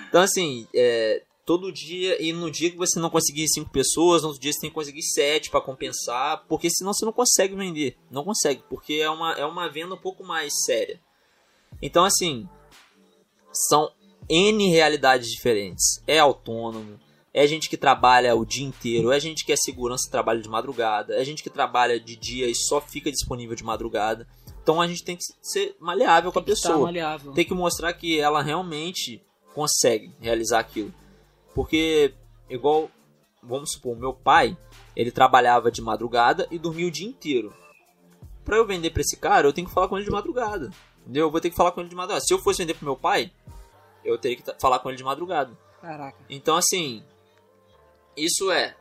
Então, 0.09 0.21
assim, 0.21 0.67
é, 0.75 1.21
todo 1.49 1.71
dia, 1.71 2.21
e 2.23 2.31
no 2.31 2.51
dia 2.51 2.69
que 2.69 2.77
você 2.77 2.99
não 2.99 3.09
conseguir 3.09 3.47
cinco 3.47 3.71
pessoas, 3.71 4.21
no 4.21 4.27
outro 4.27 4.39
dia 4.39 4.53
você 4.53 4.59
tem 4.59 4.69
que 4.69 4.75
conseguir 4.75 5.01
sete 5.01 5.49
pra 5.49 5.59
compensar, 5.59 6.45
porque 6.47 6.69
senão 6.69 6.93
você 6.93 7.03
não 7.03 7.11
consegue 7.11 7.55
vender. 7.55 7.97
Não 8.11 8.23
consegue, 8.23 8.61
porque 8.69 8.93
é 8.93 9.09
uma, 9.09 9.33
é 9.33 9.43
uma 9.43 9.67
venda 9.67 9.95
um 9.95 9.97
pouco 9.97 10.23
mais 10.23 10.53
séria. 10.63 11.01
Então, 11.81 12.05
assim, 12.05 12.47
são 13.51 13.91
N 14.29 14.69
realidades 14.69 15.31
diferentes. 15.31 16.03
É 16.05 16.19
autônomo, 16.19 16.99
é 17.33 17.47
gente 17.47 17.67
que 17.67 17.77
trabalha 17.77 18.35
o 18.35 18.45
dia 18.45 18.67
inteiro, 18.67 19.11
é 19.11 19.19
gente 19.19 19.43
que 19.43 19.51
é 19.51 19.55
segurança 19.55 20.07
e 20.07 20.11
trabalha 20.11 20.43
de 20.43 20.49
madrugada, 20.49 21.15
é 21.15 21.25
gente 21.25 21.41
que 21.41 21.49
trabalha 21.49 21.99
de 21.99 22.15
dia 22.15 22.47
e 22.47 22.53
só 22.53 22.79
fica 22.79 23.11
disponível 23.11 23.55
de 23.55 23.63
madrugada. 23.63 24.27
Então 24.61 24.79
a 24.79 24.87
gente 24.87 25.03
tem 25.03 25.17
que 25.17 25.23
ser 25.41 25.75
maleável 25.79 26.31
com 26.31 26.37
a 26.37 26.43
Tem 26.43 26.53
que 26.53 26.59
estar 26.59 26.69
pessoa. 26.69 26.85
Tem 27.33 27.45
que 27.45 27.55
mostrar 27.55 27.91
que 27.93 28.19
ela 28.19 28.43
realmente 28.43 29.19
consegue 29.55 30.13
realizar 30.19 30.59
aquilo. 30.59 30.93
Porque, 31.59 32.13
igual, 32.49 32.89
vamos 33.43 33.73
supor, 33.73 33.93
meu 33.97 34.13
pai, 34.13 34.57
ele 34.95 35.11
trabalhava 35.11 35.69
de 35.69 35.81
madrugada 35.81 36.47
e 36.49 36.57
dormia 36.57 36.87
o 36.87 36.91
dia 36.91 37.05
inteiro. 37.05 37.53
Pra 38.45 38.55
eu 38.55 38.65
vender 38.65 38.91
pra 38.91 39.01
esse 39.01 39.17
cara, 39.17 39.45
eu 39.45 39.51
tenho 39.51 39.67
que 39.67 39.73
falar 39.73 39.89
com 39.89 39.97
ele 39.97 40.05
de 40.05 40.11
madrugada. 40.11 40.71
Entendeu? 41.01 41.25
Eu 41.25 41.29
vou 41.29 41.41
ter 41.41 41.49
que 41.49 41.57
falar 41.57 41.73
com 41.73 41.81
ele 41.81 41.89
de 41.89 41.95
madrugada. 41.97 42.23
Se 42.25 42.33
eu 42.33 42.39
fosse 42.39 42.59
vender 42.59 42.75
pro 42.75 42.85
meu 42.85 42.95
pai, 42.95 43.33
eu 44.05 44.17
teria 44.17 44.37
que 44.37 44.53
falar 44.57 44.79
com 44.79 44.87
ele 44.87 44.97
de 44.97 45.03
madrugada. 45.03 45.51
Caraca. 45.81 46.17
Então, 46.29 46.55
assim, 46.55 47.03
isso 48.15 48.49
é. 48.51 48.77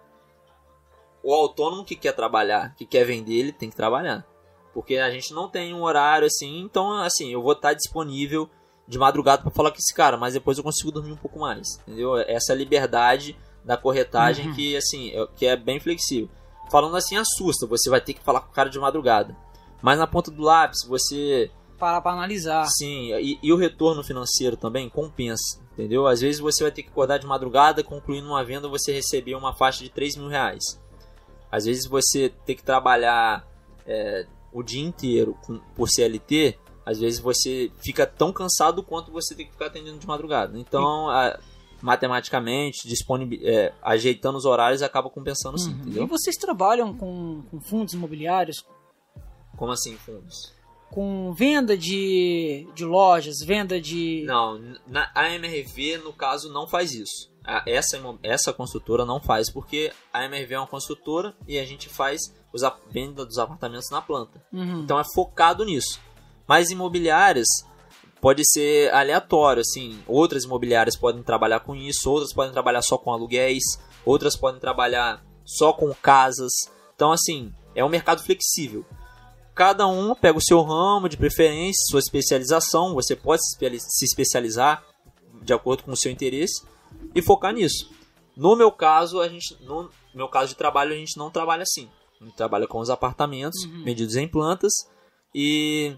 O 1.21 1.35
autônomo 1.35 1.85
que 1.85 1.97
quer 1.97 2.12
trabalhar, 2.12 2.77
que 2.77 2.87
quer 2.87 3.03
vender, 3.03 3.41
ele 3.41 3.53
tem 3.53 3.71
que 3.71 3.77
trabalhar. 3.77 4.25
Porque 4.73 4.99
a 4.99 5.11
gente 5.11 5.35
não 5.35 5.49
tem 5.49 5.75
um 5.75 5.83
horário 5.83 6.29
assim, 6.29 6.61
então, 6.61 6.93
assim, 6.93 7.33
eu 7.33 7.43
vou 7.43 7.55
estar 7.55 7.75
disponível 7.75 8.49
de 8.88 8.98
madrugada 8.98 9.42
para 9.42 9.51
falar 9.51 9.70
com 9.70 9.77
esse 9.77 9.94
cara, 9.94 10.16
mas 10.16 10.33
depois 10.35 10.57
eu 10.59 10.64
consigo 10.64 10.90
dormir 10.90 11.12
um 11.12 11.16
pouco 11.16 11.38
mais, 11.38 11.79
entendeu? 11.87 12.16
Essa 12.16 12.55
liberdade 12.55 13.37
da 13.62 13.77
corretagem 13.77 14.48
Uhum. 14.48 14.55
que, 14.55 14.74
assim, 14.77 15.11
é- 15.11 15.29
que 15.37 15.46
é 15.46 15.55
bem 15.57 15.79
flexível. 15.79 16.29
Falando 16.70 16.96
assim, 16.96 17.16
assusta, 17.16 17.66
você 17.66 17.90
vai 17.90 18.01
ter 18.01 18.14
que 18.14 18.22
falar 18.22 18.40
com 18.40 18.51
o 18.51 18.55
cara 18.55 18.70
de 18.70 18.79
madrugada. 18.79 19.37
Mas 19.83 19.98
na 19.98 20.07
ponta 20.07 20.31
do 20.31 20.42
lápis, 20.42 20.85
você 20.87 21.51
Parar 21.79 22.01
pra 22.01 22.11
analisar. 22.11 22.66
Sim, 22.66 23.14
e, 23.20 23.38
e 23.40 23.53
o 23.53 23.57
retorno 23.57 24.03
financeiro 24.03 24.57
também 24.57 24.88
compensa, 24.88 25.61
entendeu? 25.74 26.09
Às 26.09 26.20
vezes 26.20 26.40
você 26.40 26.64
vai 26.64 26.72
ter 26.72 26.83
que 26.83 26.88
acordar 26.88 27.18
de 27.18 27.27
madrugada, 27.27 27.85
concluindo 27.85 28.27
uma 28.27 28.42
venda, 28.44 28.66
você 28.68 28.92
receber 28.92 29.37
uma 29.37 29.55
faixa 29.55 29.85
de 29.85 29.88
3 29.90 30.16
mil 30.16 30.27
reais. 30.29 30.64
Às 31.53 31.66
vezes 31.66 31.87
você 31.87 32.31
tem 32.44 32.57
que 32.57 32.64
trabalhar 32.64 33.46
é, 33.87 34.27
o 34.53 34.61
dia 34.62 34.83
inteiro 34.85 35.37
por 35.77 35.88
CLT, 35.88 36.59
às 36.88 36.98
vezes 36.98 37.20
você 37.20 37.70
fica 37.79 38.07
tão 38.07 38.33
cansado 38.33 38.83
quanto 38.83 39.11
você 39.12 39.35
tem 39.35 39.46
que 39.46 39.53
ficar 39.53 39.66
atendendo 39.66 39.98
de 39.98 40.07
madrugada. 40.07 40.59
Então, 40.59 41.09
a- 41.09 41.38
matematicamente, 41.83 42.88
é, 43.42 43.72
ajeitando 43.83 44.38
os 44.38 44.44
horários, 44.44 44.83
acaba 44.83 45.11
compensando 45.11 45.59
sim, 45.59 45.70
Uhum. 45.70 45.77
E 45.79 45.81
entendeu? 45.83 46.07
vocês 46.07 46.37
trabalham 46.37 46.94
com, 46.94 47.42
com 47.51 47.61
fundos 47.61 47.94
imobiliários, 47.94 48.64
Como 49.57 49.72
assim, 49.72 49.96
fundos? 49.96 50.53
com 50.90 51.33
venda 51.35 51.77
de, 51.77 52.66
de 52.74 52.85
lojas, 52.85 53.40
venda 53.44 53.79
de. 53.81 54.24
Não, 54.27 54.59
na, 54.87 55.11
a 55.14 55.29
MRV, 55.35 55.98
no 55.98 56.12
caso, 56.14 56.51
não 56.51 56.66
faz 56.66 56.94
isso. 56.94 57.31
A- 57.44 57.62
essa, 57.66 57.98
essa 58.22 58.53
construtora 58.53 59.05
não 59.05 59.20
faz, 59.20 59.51
porque 59.51 59.92
a 60.12 60.24
MRV 60.24 60.55
é 60.55 60.59
uma 60.59 60.66
construtora 60.66 61.35
e 61.46 61.59
a 61.59 61.64
gente 61.64 61.88
faz 61.90 62.20
os, 62.53 62.62
a 62.64 62.74
venda 62.90 63.24
dos 63.27 63.38
apartamentos 63.38 63.88
na 63.90 64.01
planta. 64.01 64.42
Uhum. 64.53 64.81
Então 64.83 64.98
é 64.98 65.05
focado 65.14 65.64
nisso. 65.64 66.01
Mas 66.49 66.71
imobiliárias 66.71 67.47
pode 68.21 68.43
ser 68.51 68.93
aleatório, 68.93 69.61
assim. 69.61 70.03
Outras 70.07 70.45
imobiliárias 70.45 70.97
podem 70.97 71.23
trabalhar 71.23 71.61
com 71.61 71.77
isso, 71.77 72.11
outras 72.11 72.33
podem 72.33 72.53
trabalhar 72.53 72.83
só 72.83 72.97
com 72.99 73.13
aluguéis, 73.13 73.63
outras 74.05 74.35
podem 74.37 74.61
trabalhar 74.61 75.23
só 75.45 75.73
com 75.73 75.95
casas. 75.95 76.51
Então, 76.95 77.13
assim, 77.13 77.53
é 77.75 77.85
um 77.85 77.89
mercado 77.89 78.23
flexível. 78.23 78.85
Cada 79.55 79.87
um 79.87 80.15
pega 80.15 80.39
o 80.39 80.43
seu 80.43 80.63
ramo 80.63 81.09
de 81.09 81.17
preferência, 81.17 81.83
sua 81.91 82.01
especialização. 82.01 82.95
Você 82.95 83.15
pode 83.15 83.43
se 83.45 83.53
espe- 83.55 83.81
se 83.81 84.05
especializar 84.05 84.83
de 85.43 85.53
acordo 85.53 85.83
com 85.83 85.93
o 85.93 85.97
seu 85.97 86.11
interesse 86.11 86.63
e 87.15 87.21
focar 87.23 87.53
nisso. 87.53 87.91
No 88.37 88.55
meu 88.57 88.71
caso, 88.71 89.21
a 89.21 89.29
gente, 89.29 89.57
no 89.63 89.91
meu 90.15 90.29
caso 90.29 90.51
de 90.51 90.55
trabalho, 90.57 90.93
a 90.93 90.97
gente 90.97 91.17
não 91.19 91.31
trabalha 91.31 91.63
assim. 91.63 91.89
A 92.21 92.25
gente 92.25 92.37
trabalha 92.37 92.67
com 92.67 92.79
os 92.79 92.89
apartamentos 92.91 93.63
Uhum. 93.65 93.85
medidos 93.85 94.15
em 94.17 94.29
plantas 94.29 94.73
e 95.35 95.97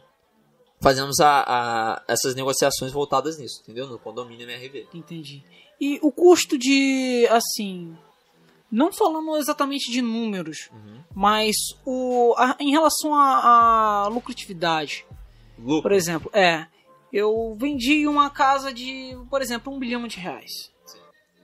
fazemos 0.83 1.21
a, 1.21 1.45
a- 1.47 2.03
essas 2.09 2.35
negociações 2.35 2.93
voltadas 2.93 3.39
nisso, 3.39 3.61
entendeu? 3.63 3.87
No 3.87 3.99
condomínio 3.99 4.49
MRV. 4.49 4.89
Entendi. 4.95 5.43
E 5.81 5.99
o 6.03 6.11
custo 6.13 6.59
de, 6.59 7.27
assim, 7.31 7.97
não 8.71 8.93
falando 8.93 9.37
exatamente 9.37 9.91
de 9.91 10.01
números, 10.03 10.69
Uhum. 10.73 11.01
mas 11.15 11.55
o, 11.87 12.35
a- 12.37 12.57
em 12.61 12.71
relação 12.71 13.15
à 13.15 14.09
lucratividade, 14.11 15.07
Lucro. 15.59 15.83
por 15.83 15.93
exemplo, 15.93 16.31
é, 16.35 16.67
eu 17.13 17.57
vendi 17.59 18.07
uma 18.07 18.31
casa 18.31 18.73
de, 18.73 19.17
por 19.29 19.43
exemplo, 19.43 19.73
um 19.73 19.79
bilhão 19.79 20.07
de 20.07 20.19
reais, 20.19 20.71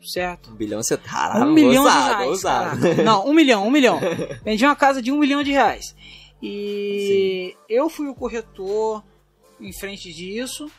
certo? 0.03 0.51
Um 0.51 0.55
bilhão 0.55 0.83
você 0.83 0.97
tá 0.97 1.45
um 1.45 1.53
milhão 1.53 1.83
ousado, 1.85 2.01
de 2.03 2.09
reais. 2.11 2.29
ousado. 2.29 2.81
Não, 3.03 3.27
um 3.27 3.33
milhão, 3.35 3.67
um 3.67 3.71
milhão. 3.71 3.99
Vendi 4.45 4.65
uma 4.65 4.77
casa 4.77 5.03
de 5.03 5.11
um 5.11 5.19
milhão 5.19 5.43
de 5.43 5.51
reais. 5.51 5.95
E 6.41 7.57
eu 7.69 7.89
fui 7.89 8.07
o 8.09 8.15
corretor 8.15 9.03
em 9.61 9.73
frente 9.73 10.13
disso, 10.13 10.71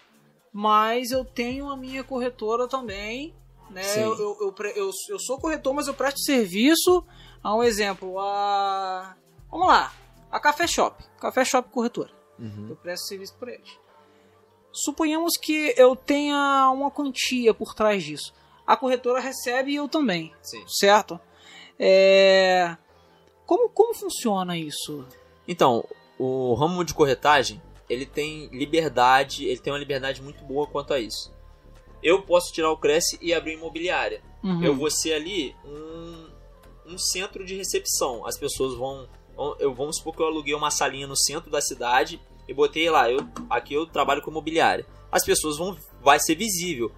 mas 0.52 1.12
eu 1.12 1.26
tenho 1.26 1.70
a 1.70 1.78
minha 1.78 2.04
corretora 2.04 2.68
também 2.68 3.34
né? 3.70 3.84
Eu, 3.98 4.18
eu, 4.18 4.56
eu, 4.76 4.92
eu, 5.10 5.20
sou 5.20 5.40
corretor, 5.40 5.74
mas 5.74 5.88
eu 5.88 5.94
presto 5.94 6.20
serviço 6.22 7.04
a 7.44 7.56
um 7.56 7.63
exemplo, 7.63 8.20
a... 8.20 9.16
Vamos 9.50 9.68
lá, 9.68 9.94
a 10.32 10.40
Café 10.40 10.68
Shop. 10.68 11.04
Café 11.20 11.44
Shop 11.44 11.70
Corretora. 11.70 12.12
Uhum. 12.40 12.68
Eu 12.70 12.76
presto 12.76 13.08
serviço 13.08 13.36
por 13.36 13.50
eles. 13.50 13.78
Suponhamos 14.72 15.38
que 15.38 15.74
eu 15.78 15.96
tenha 15.96 16.70
uma 16.74 16.92
quantia 16.92 17.54
por 17.54 17.74
trás 17.74 18.04
disso. 18.04 18.34
A 18.66 18.76
corretora 18.76 19.20
recebe 19.20 19.72
e 19.72 19.76
eu 19.76 19.88
também, 19.88 20.34
certo? 20.68 21.20
É... 21.80 22.76
Como, 23.46 23.70
como 23.70 23.94
funciona 23.94 24.58
isso? 24.58 25.06
Então, 25.48 25.86
o 26.20 26.54
ramo 26.54 26.84
de 26.84 26.94
corretagem, 26.94 27.62
ele 27.89 28.06
tem 28.06 28.47
liberdade, 28.47 29.45
ele 29.45 29.60
tem 29.60 29.71
uma 29.73 29.80
liberdade 29.80 30.21
muito 30.21 30.43
boa 30.43 30.67
quanto 30.67 30.93
a 30.93 31.00
isso. 31.00 31.32
Eu 32.04 32.21
posso 32.21 32.54
tirar 32.54 32.71
o 32.71 32.78
Cresce 32.78 33.17
e 33.21 33.34
abrir 33.34 33.54
imobiliária. 33.54 34.21
Uhum. 34.43 34.63
Eu 34.63 34.76
vou 34.76 34.89
ser 34.91 35.13
ali 35.13 35.56
um, 35.65 36.28
um 36.93 36.97
centro 36.97 37.43
de 37.45 37.56
recepção. 37.56 38.26
As 38.26 38.38
pessoas 38.38 38.78
vão, 38.78 39.08
eu 39.60 39.73
vamos 39.73 39.97
supor 39.97 40.15
que 40.15 40.21
eu 40.21 40.28
aluguei 40.28 40.54
uma 40.54 40.69
salinha 40.71 41.08
no 41.08 41.17
centro 41.17 41.50
da 41.50 41.62
cidade 41.62 42.21
e 42.47 42.54
botei 42.54 42.89
lá, 42.89 43.12
eu 43.12 43.19
aqui 43.50 43.73
eu 43.73 43.86
trabalho 43.86 44.21
com 44.21 44.30
imobiliária. 44.32 44.86
As 45.12 45.26
pessoas 45.26 45.58
vão 45.58 45.78
vai 46.02 46.19
ser 46.19 46.36
visível. 46.36 46.91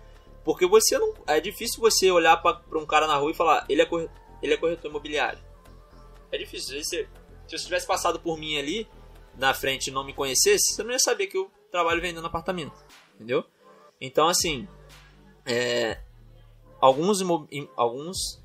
Porque 0.43 0.65
você 0.67 0.97
não 0.97 1.13
é 1.27 1.39
difícil 1.39 1.79
você 1.79 2.09
olhar 2.11 2.37
para 2.37 2.61
um 2.77 2.85
cara 2.85 3.07
na 3.07 3.15
rua 3.15 3.31
e 3.31 3.35
falar, 3.35 3.65
ele 3.69 3.81
é 3.81 3.85
corre- 3.85 4.09
ele 4.41 4.53
é 4.53 4.57
corretor 4.57 4.89
imobiliário. 4.89 5.39
É 6.31 6.37
difícil. 6.37 6.83
Se 6.83 7.07
você 7.47 7.57
tivesse 7.65 7.87
passado 7.87 8.19
por 8.19 8.37
mim 8.37 8.57
ali 8.57 8.87
na 9.39 9.53
frente 9.53 9.89
não 9.89 10.03
me 10.03 10.13
conhecesse, 10.13 10.73
você 10.73 10.83
não 10.83 10.91
ia 10.91 10.99
saber 10.99 11.27
que 11.27 11.37
eu 11.37 11.49
trabalho 11.71 12.01
vendendo 12.01 12.27
apartamento, 12.27 12.75
entendeu? 13.15 13.43
Então 13.99 14.27
assim, 14.27 14.67
é, 15.45 16.01
alguns, 16.79 17.21
alguns 17.75 18.43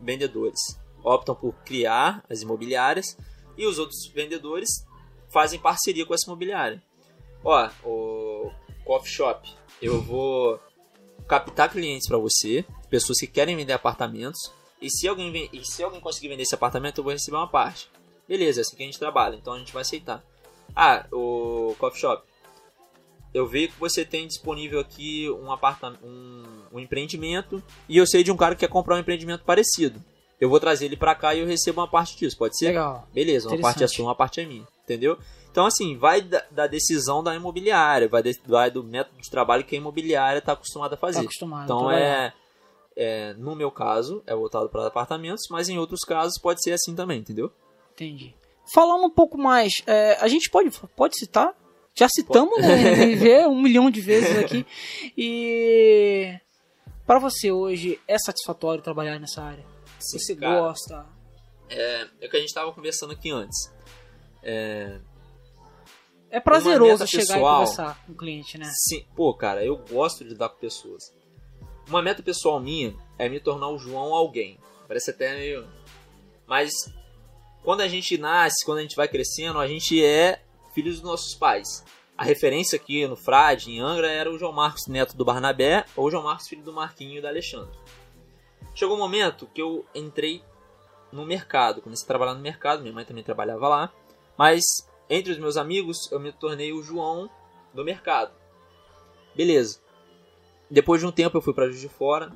vendedores 0.00 0.78
optam 1.02 1.34
por 1.34 1.54
criar 1.64 2.24
as 2.28 2.42
imobiliárias 2.42 3.16
e 3.56 3.66
os 3.66 3.78
outros 3.78 4.06
vendedores 4.08 4.68
fazem 5.28 5.58
parceria 5.58 6.04
com 6.04 6.14
essa 6.14 6.26
imobiliária. 6.26 6.82
Ó, 7.44 7.70
o 7.84 8.50
coffee 8.84 9.10
shop, 9.10 9.48
eu 9.80 10.00
vou 10.02 10.58
captar 11.28 11.70
clientes 11.70 12.08
para 12.08 12.18
você, 12.18 12.64
pessoas 12.90 13.18
que 13.18 13.26
querem 13.26 13.56
vender 13.56 13.72
apartamentos, 13.72 14.52
e 14.80 14.90
se 14.90 15.06
alguém 15.06 15.48
e 15.52 15.64
se 15.64 15.82
alguém 15.82 16.00
conseguir 16.00 16.28
vender 16.28 16.42
esse 16.42 16.54
apartamento, 16.54 16.98
eu 16.98 17.04
vou 17.04 17.12
receber 17.12 17.36
uma 17.36 17.48
parte. 17.48 17.90
Beleza, 18.28 18.60
é 18.60 18.62
assim 18.62 18.76
que 18.76 18.82
a 18.82 18.86
gente 18.86 18.98
trabalha, 18.98 19.36
então 19.36 19.54
a 19.54 19.58
gente 19.58 19.72
vai 19.72 19.82
aceitar. 19.82 20.22
Ah, 20.76 21.06
o 21.12 21.74
coffee 21.78 22.00
shop. 22.00 22.22
Eu 23.32 23.46
vejo 23.46 23.72
que 23.72 23.78
você 23.80 24.04
tem 24.04 24.26
disponível 24.26 24.80
aqui 24.80 25.30
um 25.30 25.52
apartamento, 25.52 26.04
um, 26.04 26.42
um 26.72 26.78
empreendimento, 26.80 27.62
e 27.88 27.96
eu 27.96 28.06
sei 28.06 28.22
de 28.24 28.32
um 28.32 28.36
cara 28.36 28.54
que 28.54 28.60
quer 28.60 28.68
comprar 28.72 28.96
um 28.96 28.98
empreendimento 28.98 29.44
parecido. 29.44 30.02
Eu 30.40 30.48
vou 30.48 30.58
trazer 30.60 30.86
ele 30.86 30.96
pra 30.96 31.14
cá 31.14 31.34
e 31.34 31.40
eu 31.40 31.46
recebo 31.46 31.80
uma 31.80 31.88
parte 31.88 32.16
disso, 32.16 32.36
pode 32.38 32.56
ser? 32.56 32.66
Legal. 32.68 33.06
Beleza, 33.12 33.48
uma 33.48 33.60
parte 33.60 33.82
é 33.84 33.88
sua, 33.88 34.04
uma 34.06 34.14
parte 34.14 34.40
é 34.40 34.46
minha, 34.46 34.66
entendeu? 34.84 35.18
Então, 35.50 35.66
assim, 35.66 35.96
vai 35.96 36.20
da, 36.22 36.44
da 36.50 36.66
decisão 36.66 37.22
da 37.22 37.34
imobiliária, 37.34 38.08
vai, 38.08 38.22
de- 38.22 38.40
vai 38.46 38.70
do 38.70 38.84
método 38.84 39.20
de 39.20 39.28
trabalho 39.30 39.64
que 39.64 39.74
a 39.74 39.78
imobiliária 39.78 40.38
está 40.38 40.52
acostumada 40.52 40.94
a 40.94 40.96
Tá 40.96 41.00
fazer. 41.00 41.20
acostumado. 41.22 41.60
a 41.60 41.64
Então, 41.64 41.90
é, 41.90 42.32
é, 42.96 43.34
no 43.34 43.54
meu 43.56 43.70
caso, 43.70 44.22
é 44.26 44.34
voltado 44.34 44.68
para 44.68 44.86
apartamentos, 44.86 45.44
mas 45.50 45.68
em 45.68 45.78
outros 45.78 46.00
casos 46.00 46.38
pode 46.40 46.62
ser 46.62 46.72
assim 46.72 46.94
também, 46.94 47.18
entendeu? 47.20 47.50
Entendi. 47.98 48.34
Falando 48.72 49.04
um 49.06 49.10
pouco 49.10 49.36
mais, 49.36 49.72
é, 49.86 50.16
a 50.20 50.28
gente 50.28 50.48
pode, 50.50 50.70
pode 50.94 51.18
citar? 51.18 51.52
Já 51.98 52.08
citamos, 52.08 52.60
né? 52.60 53.06
Vê 53.16 53.44
um 53.46 53.60
milhão 53.60 53.90
de 53.90 54.00
vezes 54.00 54.38
aqui. 54.38 54.64
E 55.16 56.38
para 57.04 57.18
você 57.18 57.50
hoje 57.50 57.98
é 58.06 58.16
satisfatório 58.18 58.82
trabalhar 58.84 59.18
nessa 59.18 59.42
área? 59.42 59.64
Você 59.98 60.36
cara. 60.36 60.60
gosta? 60.60 61.06
É, 61.68 62.06
é 62.20 62.26
o 62.26 62.30
que 62.30 62.36
a 62.36 62.40
gente 62.40 62.50
estava 62.50 62.72
conversando 62.72 63.12
aqui 63.12 63.30
antes. 63.32 63.72
É 66.30 66.40
prazeroso 66.40 66.92
meta 66.92 67.06
chegar 67.06 67.34
pessoal- 67.34 67.62
e 67.62 67.66
conversar 67.66 68.04
com 68.06 68.12
o 68.12 68.16
cliente, 68.16 68.58
né? 68.58 68.70
Sim, 68.88 69.04
pô, 69.16 69.34
cara, 69.34 69.64
eu 69.64 69.76
gosto 69.76 70.22
de 70.22 70.30
lidar 70.30 70.50
com 70.50 70.58
pessoas. 70.58 71.02
Uma 71.88 72.02
meta 72.02 72.22
pessoal 72.22 72.60
minha 72.60 72.94
é 73.18 73.28
me 73.28 73.40
tornar 73.40 73.68
o 73.70 73.78
João 73.78 74.14
alguém. 74.14 74.60
Parece 74.86 75.10
até 75.10 75.34
meio. 75.34 75.66
Mas 76.46 76.70
quando 77.68 77.82
a 77.82 77.86
gente 77.86 78.16
nasce, 78.16 78.64
quando 78.64 78.78
a 78.78 78.80
gente 78.80 78.96
vai 78.96 79.06
crescendo, 79.06 79.58
a 79.58 79.68
gente 79.68 80.02
é 80.02 80.40
filho 80.72 80.90
dos 80.90 81.02
nossos 81.02 81.34
pais. 81.34 81.84
A 82.16 82.24
referência 82.24 82.76
aqui 82.76 83.06
no 83.06 83.14
Frade, 83.14 83.70
em 83.70 83.78
Angra, 83.78 84.10
era 84.10 84.32
o 84.32 84.38
João 84.38 84.54
Marcos 84.54 84.86
Neto 84.86 85.14
do 85.14 85.22
Barnabé 85.22 85.84
ou 85.94 86.06
o 86.06 86.10
João 86.10 86.22
Marcos 86.22 86.48
filho 86.48 86.62
do 86.62 86.72
Marquinho 86.72 87.18
e 87.18 87.20
da 87.20 87.28
Alexandre. 87.28 87.78
Chegou 88.74 88.96
um 88.96 88.98
momento 88.98 89.46
que 89.48 89.60
eu 89.60 89.84
entrei 89.94 90.42
no 91.12 91.26
mercado, 91.26 91.82
comecei 91.82 92.06
a 92.06 92.08
trabalhar 92.08 92.32
no 92.32 92.40
mercado, 92.40 92.80
minha 92.80 92.94
mãe 92.94 93.04
também 93.04 93.22
trabalhava 93.22 93.68
lá, 93.68 93.92
mas 94.34 94.62
entre 95.10 95.32
os 95.32 95.38
meus 95.38 95.58
amigos 95.58 96.10
eu 96.10 96.18
me 96.18 96.32
tornei 96.32 96.72
o 96.72 96.82
João 96.82 97.28
do 97.74 97.84
mercado. 97.84 98.32
Beleza. 99.36 99.78
Depois 100.70 101.02
de 101.02 101.06
um 101.06 101.12
tempo 101.12 101.36
eu 101.36 101.42
fui 101.42 101.52
para 101.52 101.66
Juiz 101.66 101.82
de 101.82 101.88
Fora, 101.90 102.32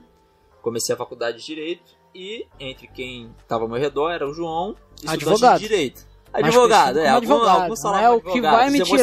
comecei 0.61 0.95
a 0.95 0.99
faculdade 0.99 1.39
de 1.39 1.47
Direito 1.47 1.97
e 2.15 2.47
entre 2.61 2.87
quem 2.87 3.35
estava 3.39 3.65
ao 3.65 3.69
meu 3.71 3.79
redor 3.79 4.11
era 4.11 4.29
o 4.29 4.35
João, 4.35 4.77
Advogado. 5.07 5.61
de 5.61 5.69
Direito. 5.69 6.13
Advogado, 6.33 6.99
é. 6.99 7.03
como 7.05 7.15
Algum, 7.15 7.35
advogado, 7.35 7.61
alguns 7.63 7.83
não 7.85 7.93
falavam 7.93 8.07
é 8.07 8.11
o 8.17 8.21
que 8.21 8.29
advogado, 8.31 8.57
vai 8.57 8.71
me 8.71 8.83
tirar- 8.83 8.97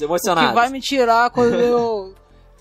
O 0.00 0.48
que 0.48 0.54
vai 0.54 0.68
me 0.70 0.80
tirar 0.80 1.30
quando 1.30 1.54
eu 1.54 2.14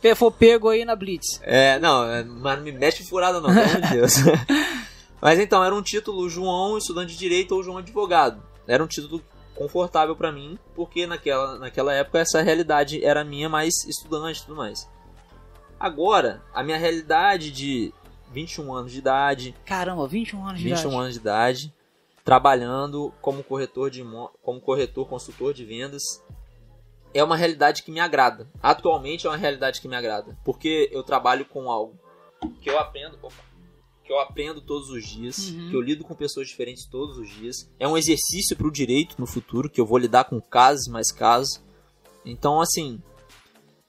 for 0.17 0.32
pego 0.32 0.67
aí 0.70 0.84
na 0.84 0.96
Blitz? 0.96 1.39
É, 1.44 1.80
não, 1.80 2.04
é, 2.04 2.22
mas 2.24 2.58
não 2.58 2.65
me 2.65 2.72
mexe 2.74 3.04
furada 3.06 3.39
não, 3.39 3.50
pelo 3.54 3.62
amor 3.65 3.82
de 3.82 3.89
Deus. 3.94 4.13
mas 5.22 5.39
então, 5.39 5.63
era 5.63 5.74
um 5.74 5.82
título 5.82 6.30
João 6.30 6.78
estudante 6.78 7.13
de 7.13 7.20
direito 7.20 7.56
ou 7.56 7.63
João 7.63 7.78
advogado. 7.78 8.44
Era 8.67 8.84
um 8.84 8.88
título 8.88 9.22
confortável 9.56 10.15
pra 10.15 10.32
mim, 10.32 10.58
porque 10.76 11.08
naquela, 11.08 11.58
naquela 11.58 11.94
época 11.94 12.20
essa 12.20 12.41
realidade 12.41 13.04
era 13.06 13.24
minha, 13.24 13.48
mais 13.48 13.74
estudante 13.88 14.39
e 14.41 14.46
tudo 14.46 14.58
mais. 14.58 14.89
Agora, 15.80 16.41
a 16.54 16.63
minha 16.63 16.78
realidade 16.78 17.50
de 17.50 17.94
21 18.32 18.74
anos 18.74 18.91
de 18.91 19.00
idade, 19.00 19.56
Caramba, 19.65 20.08
21 20.08 20.46
anos 20.46 20.60
de 20.60 20.65
21 20.65 20.80
idade. 20.89 20.96
anos 21.02 21.13
de 21.13 21.20
idade, 21.20 21.74
trabalhando 22.23 23.13
como 23.21 23.43
corretor 23.43 23.89
de 23.89 24.03
como 24.41 24.62
corretor, 24.62 25.07
consultor 25.07 25.53
de 25.53 25.65
vendas, 25.65 26.03
é 27.13 27.23
uma 27.23 27.36
realidade 27.36 27.84
que 27.84 27.91
me 27.91 27.99
agrada. 27.99 28.49
Atualmente 28.62 29.27
é 29.27 29.29
uma 29.29 29.38
realidade 29.38 29.81
que 29.81 29.88
me 29.88 29.95
agrada, 29.95 30.38
porque 30.45 30.89
eu 30.91 31.03
trabalho 31.03 31.45
com 31.45 31.69
algo 31.69 31.99
que 32.62 32.69
eu 32.69 32.79
aprendo, 32.79 33.17
opa, 33.21 33.43
que 34.03 34.12
eu 34.12 34.19
aprendo 34.19 34.62
todos 34.62 34.89
os 34.89 35.05
dias, 35.07 35.49
Uhum. 35.49 35.69
que 35.69 35.75
eu 35.75 35.81
lido 35.81 36.03
com 36.03 36.15
pessoas 36.15 36.47
diferentes 36.47 36.88
todos 36.89 37.17
os 37.17 37.29
dias. 37.29 37.69
É 37.79 37.88
um 37.88 37.97
exercício 37.97 38.55
para 38.55 38.67
o 38.67 38.71
direito 38.71 39.15
no 39.19 39.27
futuro, 39.27 39.69
que 39.69 39.79
eu 39.79 39.86
vou 39.86 39.97
lidar 39.97 40.23
com 40.25 40.39
casos 40.41 40.88
e 40.88 40.89
mais 40.91 41.12
casos. 41.12 41.62
Então, 42.25 42.62
assim, 42.62 43.01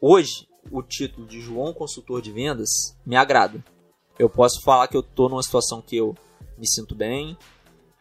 hoje 0.00 0.46
o 0.70 0.82
título 0.82 1.26
de 1.26 1.40
João 1.40 1.72
Consultor 1.72 2.20
de 2.22 2.30
Vendas 2.30 2.68
me 3.04 3.16
agrada. 3.16 3.62
Eu 4.18 4.28
posso 4.28 4.60
falar 4.62 4.86
que 4.88 4.96
eu 4.96 5.02
tô 5.02 5.28
numa 5.28 5.42
situação 5.42 5.82
que 5.82 5.96
eu 5.96 6.14
me 6.58 6.68
sinto 6.68 6.94
bem. 6.94 7.36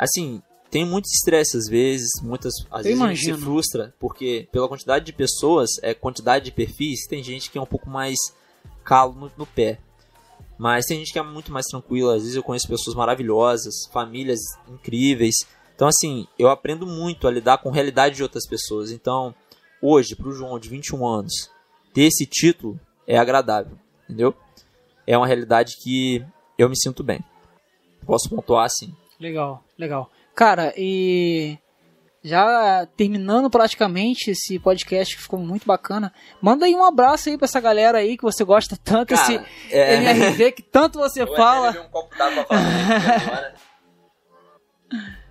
Assim, 0.01 0.41
tem 0.71 0.83
muito 0.83 1.05
estresse 1.05 1.55
às 1.55 1.67
vezes, 1.67 2.09
muitas 2.23 2.53
às 2.71 2.83
vezes 2.83 2.99
a 2.99 3.13
gente 3.13 3.23
se 3.23 3.33
frustra, 3.35 3.93
porque 3.99 4.47
pela 4.51 4.67
quantidade 4.67 5.05
de 5.05 5.13
pessoas, 5.13 5.69
é 5.83 5.93
quantidade 5.93 6.45
de 6.45 6.51
perfis, 6.51 7.05
tem 7.07 7.23
gente 7.23 7.51
que 7.51 7.57
é 7.59 7.61
um 7.61 7.67
pouco 7.67 7.87
mais 7.87 8.17
calo 8.83 9.13
no, 9.13 9.31
no 9.37 9.45
pé. 9.45 9.79
Mas 10.57 10.87
tem 10.87 10.97
gente 10.97 11.13
que 11.13 11.19
é 11.19 11.21
muito 11.21 11.51
mais 11.51 11.67
tranquila, 11.67 12.15
às 12.15 12.23
vezes 12.23 12.35
eu 12.35 12.41
conheço 12.41 12.67
pessoas 12.67 12.95
maravilhosas, 12.95 13.85
famílias 13.93 14.39
incríveis. 14.67 15.35
Então 15.75 15.87
assim, 15.87 16.25
eu 16.39 16.49
aprendo 16.49 16.87
muito 16.87 17.27
a 17.27 17.31
lidar 17.31 17.59
com 17.59 17.69
a 17.69 17.73
realidade 17.73 18.15
de 18.15 18.23
outras 18.23 18.47
pessoas. 18.47 18.89
Então, 18.89 19.35
hoje, 19.79 20.15
pro 20.15 20.31
João 20.31 20.57
de 20.57 20.67
21 20.67 21.05
anos, 21.05 21.51
ter 21.93 22.05
esse 22.05 22.25
título 22.25 22.79
é 23.05 23.19
agradável, 23.19 23.77
entendeu? 24.05 24.33
É 25.05 25.15
uma 25.15 25.27
realidade 25.27 25.75
que 25.83 26.25
eu 26.57 26.67
me 26.67 26.75
sinto 26.75 27.03
bem. 27.03 27.23
Posso 28.03 28.27
pontuar 28.29 28.65
assim. 28.65 28.95
Legal, 29.21 29.63
legal. 29.77 30.11
Cara, 30.33 30.73
e 30.75 31.55
já 32.23 32.87
terminando 32.97 33.51
praticamente 33.51 34.31
esse 34.31 34.57
podcast 34.57 35.15
que 35.15 35.21
ficou 35.21 35.39
muito 35.39 35.67
bacana, 35.67 36.11
manda 36.41 36.65
aí 36.65 36.73
um 36.73 36.83
abraço 36.83 37.29
aí 37.29 37.37
pra 37.37 37.45
essa 37.45 37.59
galera 37.59 37.99
aí 37.99 38.17
que 38.17 38.23
você 38.23 38.43
gosta 38.43 38.75
tanto, 38.83 39.13
esse 39.13 39.39
é... 39.69 39.93
MRV 39.97 40.53
que 40.53 40.63
tanto 40.63 40.97
você 40.97 41.23
fala. 41.27 41.69
um 41.69 41.89
copo 41.89 42.17
d'água 42.17 42.45
pra 42.45 42.57
falar 42.57 43.15
agora. 43.21 43.55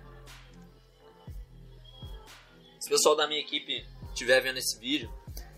Se 2.79 2.87
o 2.87 2.91
pessoal 2.91 3.17
da 3.17 3.27
minha 3.27 3.41
equipe 3.41 3.85
estiver 4.13 4.39
vendo 4.39 4.57
esse 4.57 4.79
vídeo, 4.79 5.11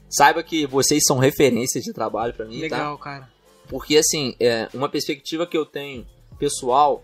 saiba 0.10 0.42
que 0.42 0.66
vocês 0.66 1.04
são 1.06 1.20
referências 1.20 1.84
de 1.84 1.94
trabalho 1.94 2.34
pra 2.34 2.46
mim, 2.46 2.56
tá? 2.56 2.62
Legal, 2.64 2.98
cara. 2.98 3.32
Porque, 3.70 3.96
assim, 3.96 4.36
é, 4.40 4.68
uma 4.74 4.90
perspectiva 4.90 5.46
que 5.46 5.56
eu 5.56 5.66
tenho 5.66 6.06
pessoal 6.40 7.04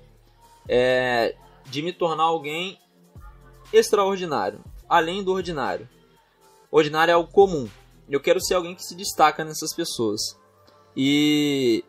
é 0.70 1.36
de 1.66 1.82
me 1.82 1.92
tornar 1.92 2.24
alguém 2.24 2.80
extraordinário, 3.74 4.64
além 4.88 5.24
do 5.24 5.34
ordinário. 5.34 5.90
Ordinário 6.72 7.12
é 7.12 7.16
algo 7.16 7.32
comum. 7.32 7.68
Eu 8.08 8.22
quero 8.22 8.40
ser 8.40 8.54
alguém 8.54 8.76
que 8.76 8.84
se 8.84 8.96
destaca 8.96 9.44
nessas 9.44 9.74
pessoas. 9.74 10.22
E 10.96 11.84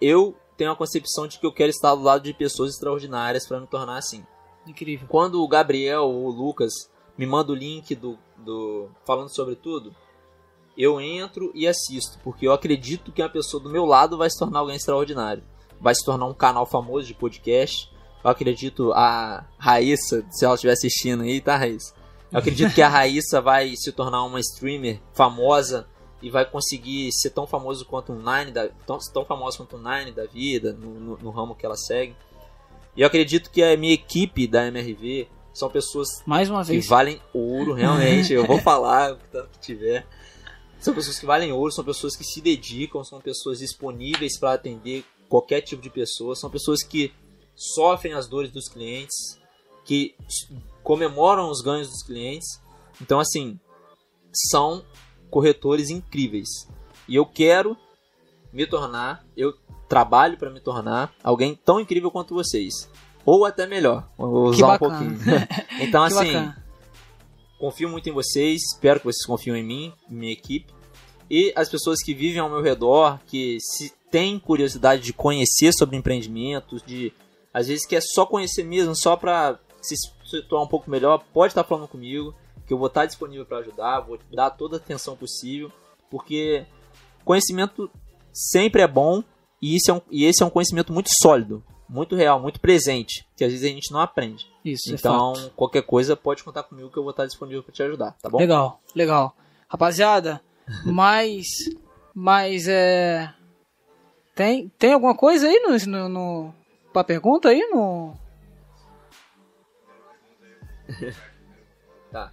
eu 0.00 0.36
tenho 0.56 0.70
a 0.70 0.76
concepção 0.76 1.26
de 1.26 1.38
que 1.38 1.46
eu 1.46 1.52
quero 1.52 1.70
estar 1.70 1.94
do 1.94 2.02
lado 2.02 2.22
de 2.22 2.32
pessoas 2.32 2.72
extraordinárias 2.72 3.46
para 3.46 3.60
me 3.60 3.66
tornar 3.66 3.98
assim. 3.98 4.24
Incrível. 4.66 5.06
Quando 5.08 5.42
o 5.42 5.48
Gabriel 5.48 6.04
ou 6.04 6.26
o 6.26 6.30
Lucas 6.30 6.72
me 7.16 7.26
manda 7.26 7.52
o 7.52 7.54
link 7.54 7.94
do, 7.94 8.18
do 8.36 8.88
falando 9.04 9.34
sobre 9.34 9.56
tudo, 9.56 9.94
eu 10.76 11.00
entro 11.00 11.50
e 11.54 11.66
assisto, 11.66 12.18
porque 12.22 12.46
eu 12.46 12.52
acredito 12.52 13.10
que 13.10 13.20
uma 13.20 13.28
pessoa 13.28 13.62
do 13.62 13.70
meu 13.70 13.84
lado 13.84 14.16
vai 14.16 14.30
se 14.30 14.38
tornar 14.38 14.60
alguém 14.60 14.76
extraordinário. 14.76 15.42
Vai 15.80 15.94
se 15.94 16.04
tornar 16.04 16.26
um 16.26 16.34
canal 16.34 16.66
famoso 16.66 17.06
de 17.06 17.14
podcast. 17.14 17.90
Eu 18.22 18.30
acredito 18.30 18.92
a 18.92 19.44
Raíssa, 19.58 20.24
se 20.30 20.44
ela 20.44 20.54
estiver 20.54 20.72
assistindo 20.72 21.22
aí, 21.22 21.40
tá, 21.40 21.56
Raíssa? 21.56 21.94
Eu 22.30 22.38
acredito 22.38 22.74
que 22.74 22.82
a 22.82 22.88
Raíssa 22.88 23.40
vai 23.40 23.74
se 23.74 23.90
tornar 23.92 24.22
uma 24.24 24.40
streamer 24.40 25.00
famosa 25.14 25.88
e 26.20 26.30
vai 26.30 26.44
conseguir 26.44 27.10
ser 27.12 27.30
tão 27.30 27.46
famoso 27.46 27.84
quanto 27.86 28.12
um 28.12 28.16
Nine 28.16 28.50
da, 28.50 28.68
tão, 28.86 28.98
tão 29.12 29.24
famoso 29.24 29.58
quanto 29.58 29.76
um 29.76 29.82
Nine 29.82 30.12
da 30.12 30.26
vida 30.26 30.72
no, 30.72 31.00
no, 31.00 31.18
no, 31.18 31.30
ramo 31.30 31.54
que 31.54 31.64
ela 31.64 31.76
segue. 31.76 32.14
E 32.96 33.00
eu 33.00 33.06
acredito 33.06 33.50
que 33.50 33.62
a 33.62 33.76
minha 33.76 33.94
equipe 33.94 34.46
da 34.46 34.66
MRV 34.66 35.28
são 35.52 35.70
pessoas 35.70 36.08
Mais 36.26 36.50
uma 36.50 36.62
que 36.62 36.72
vez. 36.72 36.86
valem 36.86 37.20
ouro, 37.32 37.72
realmente. 37.72 38.32
eu 38.32 38.46
vou 38.46 38.58
falar 38.62 39.12
o 39.12 39.16
tanto 39.30 39.50
que 39.50 39.60
tiver. 39.60 40.06
São 40.80 40.94
pessoas 40.94 41.18
que 41.18 41.26
valem 41.26 41.52
ouro, 41.52 41.72
são 41.72 41.84
pessoas 41.84 42.14
que 42.14 42.24
se 42.24 42.40
dedicam, 42.40 43.02
são 43.02 43.20
pessoas 43.20 43.58
disponíveis 43.58 44.38
para 44.38 44.52
atender 44.52 45.04
qualquer 45.28 45.60
tipo 45.60 45.82
de 45.82 45.90
pessoa, 45.90 46.34
são 46.34 46.50
pessoas 46.50 46.82
que 46.82 47.12
sofrem 47.54 48.14
as 48.14 48.28
dores 48.28 48.50
dos 48.50 48.68
clientes, 48.68 49.38
que 49.84 50.14
comemoram 50.82 51.50
os 51.50 51.60
ganhos 51.60 51.88
dos 51.88 52.02
clientes. 52.02 52.60
Então, 53.00 53.20
assim, 53.20 53.58
são 54.50 54.84
corretores 55.30 55.90
incríveis. 55.90 56.48
E 57.08 57.16
eu 57.16 57.26
quero 57.26 57.76
me 58.52 58.66
tornar, 58.66 59.24
eu 59.36 59.54
trabalho 59.88 60.36
para 60.36 60.50
me 60.50 60.60
tornar 60.60 61.12
alguém 61.22 61.54
tão 61.54 61.80
incrível 61.80 62.10
quanto 62.10 62.34
vocês. 62.34 62.88
Ou 63.24 63.44
até 63.44 63.66
melhor, 63.66 64.08
vou 64.16 64.48
usar 64.48 64.74
um 64.74 64.78
pouquinho. 64.78 65.18
então, 65.80 66.06
Que 66.08 66.14
assim, 66.14 66.32
bacana. 66.32 66.64
confio 67.58 67.88
muito 67.88 68.08
em 68.08 68.12
vocês, 68.12 68.62
espero 68.72 69.00
que 69.00 69.06
vocês 69.06 69.26
confiam 69.26 69.56
em 69.56 69.64
mim, 69.64 69.92
em 70.10 70.14
minha 70.14 70.32
equipe. 70.32 70.72
E 71.30 71.52
as 71.54 71.68
pessoas 71.68 72.02
que 72.02 72.14
vivem 72.14 72.40
ao 72.40 72.48
meu 72.48 72.62
redor, 72.62 73.20
que 73.26 73.58
se 73.60 73.92
têm 74.10 74.38
curiosidade 74.38 75.02
de 75.02 75.12
conhecer 75.12 75.72
sobre 75.72 75.96
empreendimentos, 75.96 76.82
de 76.82 77.12
às 77.52 77.68
vezes 77.68 77.86
quer 77.86 78.02
só 78.02 78.26
conhecer 78.26 78.62
mesmo, 78.64 78.94
só 78.94 79.16
para 79.16 79.58
se 79.80 79.94
situar 80.24 80.62
um 80.62 80.68
pouco 80.68 80.90
melhor, 80.90 81.24
pode 81.32 81.52
estar 81.52 81.64
falando 81.64 81.88
comigo, 81.88 82.34
que 82.66 82.72
eu 82.72 82.78
vou 82.78 82.88
estar 82.88 83.06
disponível 83.06 83.46
para 83.46 83.58
ajudar, 83.58 84.00
vou 84.00 84.18
dar 84.32 84.50
toda 84.50 84.76
a 84.76 84.78
atenção 84.78 85.16
possível, 85.16 85.72
porque 86.10 86.66
conhecimento 87.24 87.90
sempre 88.32 88.82
é 88.82 88.86
bom 88.86 89.22
e, 89.60 89.74
isso 89.76 89.90
é 89.90 89.94
um, 89.94 90.00
e 90.10 90.24
esse 90.24 90.42
é 90.42 90.46
um 90.46 90.50
conhecimento 90.50 90.92
muito 90.92 91.08
sólido, 91.22 91.62
muito 91.88 92.14
real, 92.14 92.38
muito 92.38 92.60
presente, 92.60 93.26
que 93.36 93.42
às 93.44 93.50
vezes 93.50 93.64
a 93.64 93.72
gente 93.72 93.90
não 93.90 94.00
aprende. 94.00 94.46
Isso, 94.64 94.90
é 94.90 94.94
Então, 94.94 95.34
fato. 95.34 95.50
qualquer 95.56 95.82
coisa 95.82 96.14
pode 96.14 96.44
contar 96.44 96.62
comigo 96.62 96.90
que 96.90 96.98
eu 96.98 97.02
vou 97.02 97.10
estar 97.10 97.26
disponível 97.26 97.62
para 97.62 97.72
te 97.72 97.82
ajudar, 97.82 98.12
tá 98.20 98.28
bom? 98.28 98.38
Legal, 98.38 98.80
legal. 98.94 99.34
Rapaziada, 99.68 100.40
mas. 100.84 101.46
Mas 102.14 102.66
é. 102.68 103.32
Tem, 104.38 104.68
tem 104.78 104.92
alguma 104.92 105.16
coisa 105.16 105.48
aí 105.48 105.58
no, 105.58 105.76
no, 105.90 106.08
no. 106.08 106.54
Pra 106.92 107.02
pergunta 107.02 107.48
aí 107.48 107.60
no. 107.72 108.16
Tá. 112.12 112.32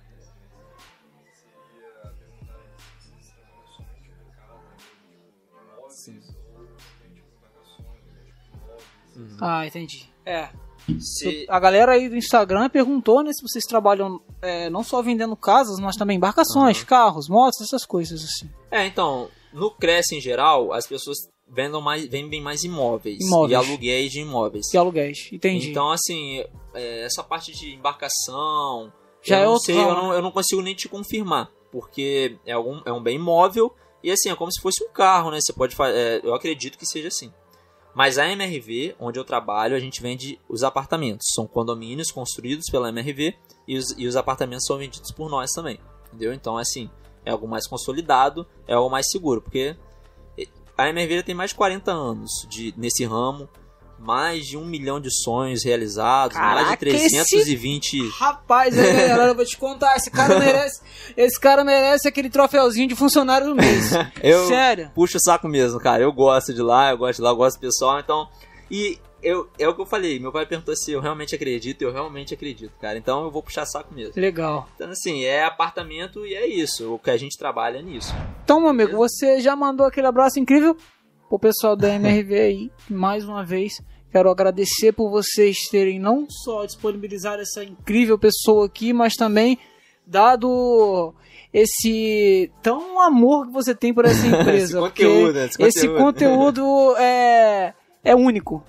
Ah, 9.41 9.65
entendi. 9.65 10.07
É. 10.25 10.49
Se, 10.99 11.45
A 11.49 11.59
galera 11.59 11.93
aí 11.93 12.07
do 12.07 12.15
Instagram 12.15 12.69
perguntou, 12.69 13.23
né, 13.23 13.33
se 13.33 13.41
vocês 13.41 13.65
trabalham 13.65 14.21
é, 14.41 14.69
não 14.69 14.83
só 14.83 15.01
vendendo 15.01 15.35
casas, 15.35 15.79
mas 15.79 15.97
também 15.97 16.15
embarcações, 16.17 16.83
carros, 16.83 17.27
motos, 17.27 17.61
essas 17.61 17.83
coisas 17.83 18.23
assim. 18.23 18.49
É, 18.69 18.85
então, 18.85 19.29
no 19.51 19.71
Cresce 19.71 20.15
em 20.15 20.21
geral, 20.21 20.71
as 20.71 20.87
pessoas 20.87 21.17
vendem 21.47 21.81
mais, 21.81 22.08
vendem 22.08 22.41
mais 22.41 22.63
imóveis, 22.63 23.19
Imóveis. 23.21 23.51
e 23.51 23.55
aluguéis 23.55 24.12
de 24.12 24.21
imóveis. 24.21 24.69
Que 24.69 24.77
aluguéis, 24.77 25.29
entendi. 25.31 25.71
Então, 25.71 25.91
assim, 25.91 26.43
é, 26.73 27.05
essa 27.05 27.23
parte 27.23 27.51
de 27.53 27.73
embarcação, 27.73 28.91
Já 29.21 29.38
eu 29.38 29.41
é 29.41 29.45
não 29.45 29.51
outro 29.53 29.65
sei, 29.65 29.77
eu 29.77 29.93
não, 29.93 30.13
eu 30.13 30.21
não 30.21 30.31
consigo 30.31 30.62
nem 30.62 30.75
te 30.75 30.88
confirmar, 30.89 31.51
porque 31.71 32.38
é, 32.45 32.53
algum, 32.53 32.81
é 32.86 32.91
um 32.91 33.01
bem 33.01 33.15
imóvel 33.15 33.73
e 34.03 34.12
assim, 34.12 34.29
é 34.29 34.36
como 34.36 34.51
se 34.51 34.62
fosse 34.62 34.84
um 34.84 34.89
carro, 34.91 35.31
né? 35.31 35.39
Você 35.41 35.51
pode 35.51 35.75
fazer, 35.75 36.23
eu 36.23 36.34
acredito 36.36 36.77
que 36.77 36.86
seja 36.86 37.08
assim. 37.08 37.31
Mas 37.95 38.17
a 38.17 38.29
MRV, 38.29 38.93
onde 38.99 39.17
eu 39.17 39.23
trabalho, 39.23 39.75
a 39.75 39.79
gente 39.79 40.01
vende 40.01 40.38
os 40.49 40.63
apartamentos. 40.63 41.27
São 41.34 41.47
condomínios 41.47 42.12
construídos 42.12 42.65
pela 42.69 42.89
MRV 42.89 43.34
e 43.67 43.77
os, 43.77 43.97
e 43.97 44.05
os 44.05 44.17
apartamentos 44.17 44.65
são 44.65 44.77
vendidos 44.77 45.12
por 45.12 45.29
nós 45.29 45.49
também. 45.51 45.79
Entendeu? 46.08 46.34
Então, 46.34 46.58
assim, 46.58 46.89
é 47.25 47.31
algo 47.31 47.47
mais 47.47 47.65
consolidado, 47.65 48.45
é 48.67 48.73
algo 48.73 48.89
mais 48.91 49.10
seguro, 49.10 49.41
porque 49.41 49.75
a 50.77 50.91
já 50.93 51.23
tem 51.23 51.35
mais 51.35 51.51
de 51.51 51.55
40 51.55 51.91
anos 51.91 52.31
de, 52.49 52.73
nesse 52.77 53.05
ramo, 53.05 53.47
mais 53.97 54.45
de 54.45 54.57
um 54.57 54.65
milhão 54.65 54.99
de 54.99 55.09
sonhos 55.11 55.63
realizados, 55.63 56.38
mais 56.38 56.69
de 56.69 56.77
Caraca, 56.77 56.89
esse 56.89 57.09
320. 57.09 58.09
Rapaz, 58.09 58.77
é, 58.77 59.07
galera, 59.07 59.31
eu 59.31 59.35
vou 59.35 59.45
te 59.45 59.57
contar, 59.57 59.95
esse 59.95 60.11
cara 60.11 60.38
merece, 60.39 60.81
esse 61.15 61.39
cara 61.39 61.63
merece 61.63 62.07
aquele 62.07 62.29
troféuzinho 62.29 62.88
de 62.88 62.95
funcionário 62.95 63.47
do 63.47 63.55
mês. 63.55 63.91
Eu 64.21 64.47
Sério. 64.47 64.91
puxo 64.93 65.17
o 65.17 65.21
saco 65.21 65.47
mesmo, 65.47 65.79
cara. 65.79 66.03
Eu 66.03 66.11
gosto 66.11 66.53
de 66.53 66.61
lá, 66.61 66.91
eu 66.91 66.97
gosto 66.97 67.17
de 67.17 67.21
lá, 67.23 67.29
eu 67.29 67.35
gosto 67.35 67.57
do 67.57 67.61
pessoal, 67.61 67.99
então. 67.99 68.27
E 68.69 68.99
eu, 69.25 69.49
é 69.57 69.67
o 69.67 69.73
que 69.73 69.81
eu 69.81 69.85
falei, 69.88 70.19
meu 70.19 70.31
pai 70.31 70.45
perguntou 70.45 70.75
se 70.75 70.91
eu 70.91 71.01
realmente 71.01 71.33
acredito, 71.33 71.81
eu 71.81 71.91
realmente 71.91 72.33
acredito, 72.33 72.71
cara. 72.79 72.97
Então 72.97 73.23
eu 73.23 73.31
vou 73.31 73.41
puxar 73.41 73.65
saco 73.65 73.93
mesmo. 73.93 74.13
Legal. 74.15 74.69
Então, 74.75 74.89
assim, 74.91 75.23
é 75.23 75.43
apartamento 75.43 76.25
e 76.27 76.35
é 76.35 76.45
isso. 76.47 76.93
O 76.93 76.99
que 76.99 77.09
a 77.09 77.17
gente 77.17 77.35
trabalha 77.35 77.79
é 77.79 77.81
nisso. 77.81 78.13
Então, 78.43 78.59
meu 78.59 78.69
amigo, 78.69 78.95
você 78.95 79.39
já 79.39 79.55
mandou 79.55 79.88
aquele 79.88 80.05
abraço 80.05 80.39
incrível 80.39 80.77
pro 81.27 81.39
pessoal 81.39 81.75
da 81.75 81.89
MRV 81.95 82.39
aí. 82.39 82.71
Mais 82.88 83.25
uma 83.25 83.43
vez, 83.43 83.81
quero 84.11 84.29
agradecer 84.29 84.91
por 84.91 85.09
vocês 85.09 85.57
terem 85.71 85.99
não 85.99 86.27
só 86.29 86.63
disponibilizado 86.63 87.41
essa 87.41 87.63
incrível 87.63 88.19
pessoa 88.19 88.67
aqui, 88.67 88.93
mas 88.93 89.15
também 89.15 89.57
dado 90.05 91.15
esse 91.51 92.51
tão 92.61 93.01
amor 93.01 93.47
que 93.47 93.53
você 93.53 93.73
tem 93.73 93.91
por 93.91 94.05
essa 94.05 94.21
empresa. 94.27 94.77
Esse 94.77 94.88
conteúdo? 94.88 95.39
Esse 95.39 95.63
esse 95.63 95.88
conteúdo. 95.88 96.61
conteúdo 96.61 96.97
é, 96.97 97.73
é 98.03 98.15
único, 98.15 98.63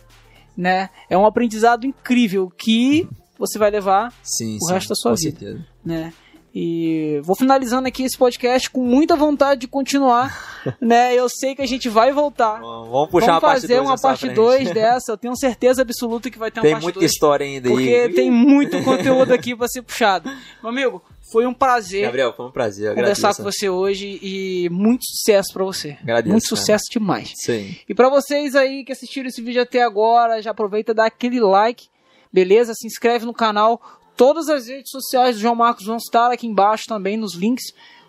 né? 0.57 0.89
É 1.11 1.17
um 1.17 1.27
aprendizado 1.27 1.87
incrível 1.87 2.51
que 2.57 3.09
você 3.39 3.59
vai 3.59 3.71
levar 3.71 4.13
Sim, 4.23 4.57
O 4.57 4.67
sim, 4.67 4.73
resto 4.73 4.89
da 4.91 4.95
sua 4.95 5.15
vida. 5.15 5.39
certeza. 5.39 5.67
né? 5.85 6.13
E 6.59 7.21
vou 7.23 7.37
finalizando 7.37 7.87
aqui 7.87 8.03
esse 8.03 8.17
podcast 8.17 8.71
com 8.71 8.81
muita 8.83 9.15
vontade 9.15 9.61
de 9.61 9.69
continuar, 9.69 10.65
né? 10.81 11.15
Eu 11.15 11.29
sei 11.29 11.55
que 11.55 11.61
a 11.61 11.67
gente 11.67 11.87
vai 11.87 12.13
voltar. 12.13 12.61
Vamos 12.61 13.11
puxar 13.11 13.39
Vamos 13.39 13.61
fazer 13.61 13.77
2 13.77 13.81
uma 13.87 13.99
parte 13.99 14.27
2 14.31 14.71
dessa. 14.71 15.13
Eu 15.13 15.19
tenho 15.19 15.37
certeza 15.37 15.83
absoluta 15.83 16.31
que 16.31 16.39
vai 16.39 16.51
ter 16.51 16.61
uma 16.61 16.63
Tem 16.63 16.73
parte 16.73 16.85
muita 16.85 17.01
2. 17.01 17.13
história 17.13 17.45
ainda 17.45 17.69
Porque 17.69 18.07
aí. 18.07 18.15
tem 18.15 18.31
muito 18.31 18.83
conteúdo 18.83 19.35
aqui 19.35 19.55
pra 19.55 19.69
ser 19.69 19.83
puxado. 19.83 20.31
Meu 20.63 20.71
amigo, 20.71 21.03
foi 21.31 21.45
um 21.45 21.53
prazer 21.53 22.05
Gabriel, 22.07 22.33
foi 22.35 22.47
um 22.47 22.51
prazer. 22.51 22.95
conversar 22.95 23.29
Agradeço. 23.29 23.43
com 23.43 23.53
você 23.53 23.69
hoje 23.69 24.19
e 24.23 24.71
muito 24.71 25.05
sucesso 25.05 25.53
pra 25.53 25.63
você. 25.63 25.99
Agradeço, 26.03 26.33
muito 26.33 26.49
cara. 26.49 26.57
sucesso 26.57 26.85
demais. 26.91 27.33
Sim. 27.37 27.77
E 27.87 27.95
pra 27.95 28.09
vocês 28.09 28.57
aí 28.57 28.83
que 28.83 28.93
assistiram 28.93 29.29
esse 29.29 29.43
vídeo 29.43 29.61
até 29.61 29.83
agora, 29.83 30.41
já 30.41 30.53
aproveita 30.53 30.93
e 30.93 30.95
dá 30.95 31.05
aquele 31.05 31.39
like, 31.39 31.89
beleza? 32.33 32.73
Se 32.73 32.87
inscreve 32.87 33.27
no 33.27 33.35
canal. 33.35 33.79
Todas 34.17 34.49
as 34.49 34.67
redes 34.69 34.91
sociais 34.91 35.37
do 35.37 35.43
João 35.43 35.55
Marcos 35.55 35.85
vão 35.87 35.97
estar 35.97 36.31
aqui 36.33 36.47
embaixo 36.47 36.85
também 36.89 37.17
nos 37.17 37.35
links. 37.35 37.65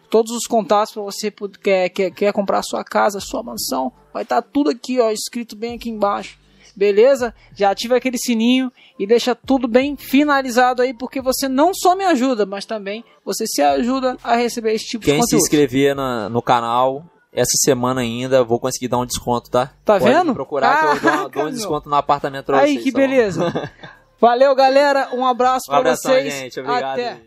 Todos 0.09 0.31
os 0.31 0.45
contatos 0.47 0.93
para 0.93 1.03
você 1.03 1.29
que 1.29 1.47
quer, 1.61 1.89
quer, 1.89 2.11
quer 2.11 2.31
comprar 2.33 2.61
sua 2.63 2.83
casa, 2.83 3.19
sua 3.19 3.43
mansão. 3.43 3.91
Vai 4.13 4.23
estar 4.23 4.41
tudo 4.41 4.69
aqui, 4.69 4.99
ó, 5.01 5.09
escrito 5.11 5.55
bem 5.55 5.75
aqui 5.75 5.89
embaixo. 5.89 6.37
Beleza? 6.73 7.33
Já 7.55 7.71
ativa 7.71 7.97
aquele 7.97 8.17
sininho 8.17 8.71
e 8.97 9.05
deixa 9.07 9.33
tudo 9.35 9.67
bem 9.67 9.97
finalizado 9.97 10.81
aí, 10.81 10.93
porque 10.93 11.19
você 11.19 11.49
não 11.49 11.73
só 11.73 11.95
me 11.95 12.05
ajuda, 12.05 12.45
mas 12.45 12.65
também 12.65 13.03
você 13.25 13.45
se 13.47 13.61
ajuda 13.61 14.15
a 14.23 14.35
receber 14.35 14.73
esse 14.73 14.85
tipo 14.85 15.03
Quem 15.03 15.15
de 15.15 15.21
se 15.21 15.25
conteúdo. 15.35 15.41
inscrever 15.43 15.95
na- 15.95 16.29
no 16.29 16.41
canal, 16.41 17.03
essa 17.33 17.57
semana 17.65 18.01
ainda, 18.01 18.43
vou 18.43 18.59
conseguir 18.59 18.87
dar 18.87 18.99
um 18.99 19.05
desconto, 19.07 19.49
tá? 19.49 19.73
Tá 19.83 19.99
Pode 19.99 20.05
vendo? 20.05 20.33
procurar 20.35 20.99
que 20.99 21.07
eu 21.07 21.11
dou, 21.11 21.29
dou 21.29 21.41
um 21.41 21.45
meu. 21.47 21.53
desconto 21.53 21.89
no 21.89 21.95
apartamento 21.95 22.45
pra 22.45 22.59
Aí, 22.59 22.73
vocês. 22.73 22.83
que 22.85 22.91
tá 22.91 22.97
beleza. 22.99 23.71
Valeu, 24.19 24.55
galera. 24.55 25.09
Um 25.13 25.25
abraço 25.25 25.65
Um 25.67 25.71
pra 25.71 25.77
abração, 25.79 26.11
vocês. 26.11 26.33
gente. 26.33 26.59
Obrigado. 26.59 26.99
Até. 26.99 27.21